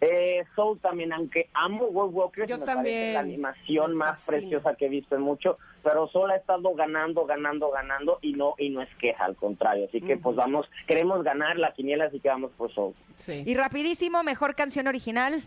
Eh, 0.00 0.44
Soul 0.54 0.78
también, 0.80 1.12
aunque 1.12 1.50
amo 1.52 1.84
World 1.86 2.14
Walkers, 2.14 2.48
Yo 2.48 2.58
me 2.58 2.64
también. 2.64 2.96
parece 2.96 3.12
la 3.12 3.20
animación 3.20 3.94
más 3.94 4.24
preciosa 4.24 4.74
que 4.74 4.86
he 4.86 4.88
visto 4.88 5.14
en 5.14 5.20
mucho, 5.20 5.58
pero 5.82 6.08
Soul 6.08 6.30
ha 6.30 6.36
estado 6.36 6.74
ganando, 6.74 7.24
ganando, 7.26 7.70
ganando 7.70 8.18
y 8.22 8.32
no 8.32 8.54
y 8.58 8.70
no 8.70 8.82
es 8.82 8.88
queja, 8.96 9.24
al 9.24 9.36
contrario. 9.36 9.86
Así 9.88 10.00
que 10.00 10.16
pues 10.16 10.36
vamos, 10.36 10.66
queremos 10.86 11.22
ganar 11.22 11.58
la 11.58 11.72
quiniela, 11.72 12.06
así 12.06 12.20
que 12.20 12.28
vamos 12.28 12.50
por 12.56 12.72
Soul. 12.72 12.94
Sí. 13.16 13.42
Y 13.46 13.54
rapidísimo, 13.54 14.22
mejor 14.22 14.54
canción 14.54 14.86
original. 14.86 15.42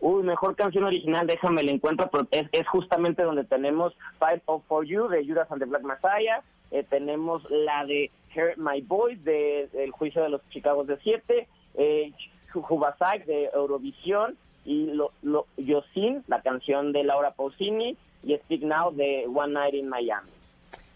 Uy, 0.00 0.22
mejor 0.22 0.54
canción 0.54 0.84
original, 0.84 1.26
déjame 1.26 1.64
la 1.64 1.72
encuentro, 1.72 2.08
pero 2.10 2.28
es, 2.30 2.48
es 2.52 2.68
justamente 2.68 3.22
donde 3.22 3.44
tenemos 3.44 3.94
Fight 4.18 4.42
Up 4.46 4.62
For 4.68 4.84
You 4.84 5.08
de 5.08 5.26
Judas 5.26 5.50
and 5.50 5.60
the 5.60 5.66
Black 5.66 5.82
Messiah, 5.82 6.42
eh, 6.70 6.84
tenemos 6.88 7.42
la 7.50 7.84
de 7.84 8.10
Hear 8.34 8.56
My 8.58 8.80
Voice 8.82 9.20
de 9.22 9.68
El 9.72 9.90
Juicio 9.90 10.22
de 10.22 10.28
los 10.28 10.48
Chicago 10.50 10.84
de 10.84 10.98
7, 10.98 11.48
eh, 11.74 12.12
Hubasai 12.54 13.24
de 13.24 13.50
Eurovisión 13.54 14.36
y 14.64 14.86
lo, 14.86 15.12
lo, 15.22 15.46
Yosin, 15.56 16.22
la 16.26 16.42
canción 16.42 16.92
de 16.92 17.04
Laura 17.04 17.32
Pausini 17.32 17.96
y 18.22 18.36
Speak 18.36 18.62
Now 18.62 18.90
de 18.92 19.26
One 19.26 19.52
Night 19.54 19.74
in 19.74 19.88
Miami. 19.88 20.30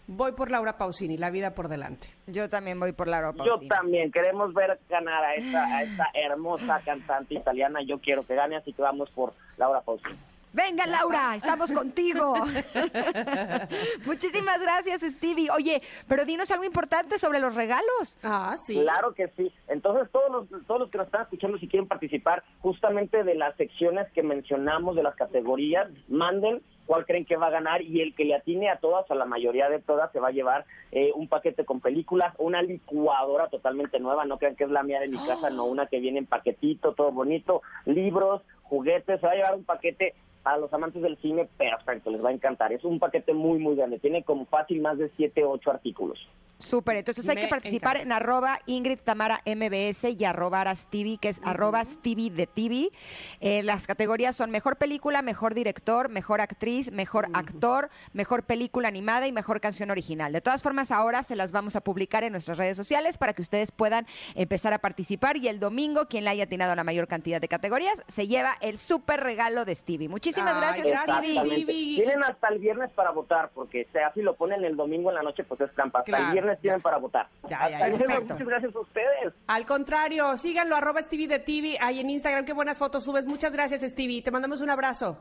Voy 0.05 0.33
por 0.33 0.51
Laura 0.51 0.77
Pausini, 0.77 1.17
La 1.17 1.29
vida 1.29 1.51
por 1.55 1.69
delante. 1.69 2.07
Yo 2.27 2.49
también 2.49 2.77
voy 2.79 2.91
por 2.91 3.07
Laura 3.07 3.31
Yo 3.31 3.37
Pausini. 3.45 3.69
también, 3.69 4.11
queremos 4.11 4.53
ver 4.53 4.77
ganar 4.89 5.23
a 5.23 5.33
esta, 5.35 5.63
a 5.77 5.83
esta 5.83 6.07
hermosa 6.13 6.81
cantante 6.83 7.35
italiana, 7.35 7.79
yo 7.85 7.97
quiero 7.99 8.21
que 8.23 8.35
gane, 8.35 8.57
así 8.57 8.73
que 8.73 8.81
vamos 8.81 9.09
por 9.11 9.33
Laura 9.57 9.79
Pausini. 9.81 10.17
Venga, 10.53 10.85
Laura, 10.85 11.35
estamos 11.35 11.73
contigo. 11.73 12.35
Muchísimas 14.05 14.61
gracias, 14.61 15.01
Stevie. 15.01 15.49
Oye, 15.49 15.81
pero 16.07 16.25
dinos 16.25 16.51
algo 16.51 16.63
importante 16.63 17.17
sobre 17.17 17.39
los 17.39 17.55
regalos. 17.55 18.19
Ah, 18.21 18.55
sí. 18.55 18.79
Claro 18.79 19.15
que 19.15 19.29
sí. 19.29 19.51
Entonces, 19.67 20.11
todos 20.11 20.29
los, 20.31 20.67
todos 20.67 20.81
los 20.81 20.91
que 20.91 20.99
nos 20.99 21.07
están 21.07 21.23
escuchando, 21.23 21.57
si 21.57 21.67
quieren 21.67 21.87
participar 21.87 22.43
justamente 22.59 23.23
de 23.23 23.33
las 23.33 23.55
secciones 23.57 24.11
que 24.11 24.21
mencionamos, 24.21 24.95
de 24.95 25.01
las 25.01 25.15
categorías, 25.15 25.89
manden 26.07 26.61
cuál 26.85 27.07
creen 27.07 27.25
que 27.25 27.37
va 27.37 27.47
a 27.47 27.51
ganar 27.51 27.81
y 27.81 28.01
el 28.01 28.13
que 28.13 28.25
le 28.25 28.35
atine 28.35 28.69
a 28.69 28.77
todas, 28.77 29.09
a 29.09 29.15
la 29.15 29.25
mayoría 29.25 29.69
de 29.69 29.79
todas, 29.79 30.11
se 30.11 30.19
va 30.19 30.27
a 30.27 30.31
llevar 30.31 30.65
eh, 30.91 31.11
un 31.15 31.27
paquete 31.27 31.65
con 31.65 31.79
películas, 31.79 32.35
una 32.37 32.61
licuadora 32.61 33.47
totalmente 33.47 33.99
nueva, 33.99 34.25
no 34.25 34.37
crean 34.37 34.55
que 34.55 34.65
es 34.65 34.69
la 34.69 34.83
mía 34.83 34.99
de 34.99 35.07
mi 35.07 35.17
casa, 35.17 35.49
no, 35.49 35.65
una 35.65 35.87
que 35.87 35.99
viene 35.99 36.19
en 36.19 36.25
paquetito, 36.25 36.93
todo 36.93 37.11
bonito, 37.11 37.61
libros, 37.85 38.41
juguetes, 38.63 39.19
se 39.19 39.25
va 39.25 39.31
a 39.31 39.35
llevar 39.35 39.55
un 39.55 39.63
paquete 39.63 40.13
a 40.43 40.57
los 40.57 40.73
amantes 40.73 41.01
del 41.01 41.17
cine 41.17 41.47
perfecto, 41.57 42.11
les 42.11 42.23
va 42.23 42.29
a 42.29 42.33
encantar. 42.33 42.73
Es 42.73 42.83
un 42.83 42.99
paquete 42.99 43.33
muy, 43.33 43.59
muy 43.59 43.75
grande, 43.75 43.99
tiene 43.99 44.23
como 44.23 44.45
fácil 44.45 44.81
más 44.81 44.97
de 44.97 45.09
7, 45.15 45.43
8 45.43 45.71
artículos. 45.71 46.19
Súper, 46.63 46.95
entonces 46.97 47.27
hay 47.27 47.35
Me 47.35 47.41
que 47.41 47.47
participar 47.47 47.97
encanta. 47.97 48.15
en 48.15 48.21
arroba 48.23 48.59
Ingrid 48.65 48.99
Tamara 48.99 49.41
MBS 49.45 50.05
y 50.17 50.23
arroba 50.25 50.61
Arastivi, 50.61 51.17
que 51.17 51.29
es 51.29 51.41
arroba 51.43 51.83
Stevie 51.83 52.29
de 52.29 52.47
TV. 52.47 52.89
Eh, 53.41 53.63
las 53.63 53.85
categorías 53.85 54.35
son 54.35 54.49
mejor 54.49 54.77
película, 54.77 55.21
mejor 55.21 55.53
director, 55.53 56.09
mejor 56.09 56.41
actriz, 56.41 56.91
mejor 56.91 57.27
actor, 57.33 57.89
mejor 58.13 58.43
película 58.43 58.87
animada 58.87 59.27
y 59.27 59.31
mejor 59.31 59.59
canción 59.59 59.91
original. 59.91 60.31
De 60.31 60.41
todas 60.41 60.63
formas, 60.63 60.91
ahora 60.91 61.23
se 61.23 61.35
las 61.35 61.51
vamos 61.51 61.75
a 61.75 61.81
publicar 61.81 62.23
en 62.23 62.31
nuestras 62.31 62.57
redes 62.57 62.77
sociales 62.77 63.17
para 63.17 63.33
que 63.33 63.41
ustedes 63.41 63.71
puedan 63.71 64.07
empezar 64.35 64.73
a 64.73 64.79
participar 64.79 65.37
y 65.37 65.47
el 65.47 65.59
domingo, 65.59 66.07
quien 66.07 66.23
le 66.23 66.29
haya 66.29 66.45
atinado 66.45 66.75
la 66.75 66.83
mayor 66.83 67.07
cantidad 67.07 67.41
de 67.41 67.47
categorías, 67.47 68.01
se 68.07 68.27
lleva 68.27 68.55
el 68.61 68.77
súper 68.77 69.19
regalo 69.21 69.65
de 69.65 69.75
Stevie. 69.75 70.07
Muchísimas 70.09 70.53
Ay, 70.55 70.81
gracias, 70.83 71.07
Stevie. 71.23 71.95
Tienen 71.95 72.23
hasta 72.23 72.47
el 72.49 72.59
viernes 72.59 72.91
para 72.91 73.11
votar, 73.11 73.51
porque 73.53 73.87
si 73.91 73.97
así 73.99 74.21
lo 74.21 74.35
ponen 74.35 74.63
el 74.63 74.75
domingo 74.75 75.09
en 75.09 75.15
la 75.15 75.23
noche, 75.23 75.43
pues 75.43 75.59
es 75.61 75.71
trampa. 75.73 75.99
Hasta 75.99 76.11
Claro, 76.11 76.25
el 76.27 76.31
viernes 76.33 76.52
tienen 76.59 76.79
ya. 76.79 76.83
para 76.83 76.97
votar. 76.97 77.27
Ya, 77.49 77.69
ya, 77.69 77.89
muchas 78.19 78.39
gracias 78.39 78.75
a 78.75 78.79
ustedes. 78.79 79.33
Al 79.47 79.65
contrario, 79.65 80.35
síganlo, 80.37 80.75
arroba 80.75 81.01
Stevie 81.01 81.27
de 81.27 81.39
TV, 81.39 81.77
ahí 81.79 81.99
en 81.99 82.09
Instagram. 82.09 82.45
Qué 82.45 82.53
buenas 82.53 82.77
fotos 82.77 83.03
subes. 83.03 83.25
Muchas 83.25 83.53
gracias, 83.53 83.81
Stevie. 83.81 84.21
Te 84.21 84.31
mandamos 84.31 84.61
un 84.61 84.69
abrazo. 84.69 85.17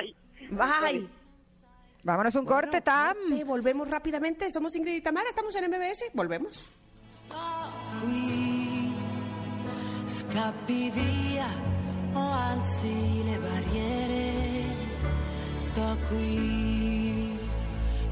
Ay. 0.00 0.14
Bye. 0.50 1.08
Vámonos 2.02 2.34
un 2.36 2.46
corte, 2.46 2.80
Tam. 2.80 3.16
Corte, 3.16 3.44
volvemos 3.44 3.88
rápidamente. 3.90 4.50
Somos 4.50 4.74
Ingrid 4.76 4.96
y 4.96 5.00
Tamara, 5.00 5.28
estamos 5.28 5.54
en 5.56 5.70
MBS. 5.70 6.10
Volvemos. 6.14 6.68
qui, 8.00 8.94
scappi 10.06 10.90
via 10.90 11.48
o 12.14 12.20
alzi 12.20 13.22
le 13.24 13.38
barriere. 13.38 14.64
Sto 15.58 15.96
qui, 16.08 17.38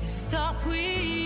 sto 0.04 0.54
qui, 0.64 1.25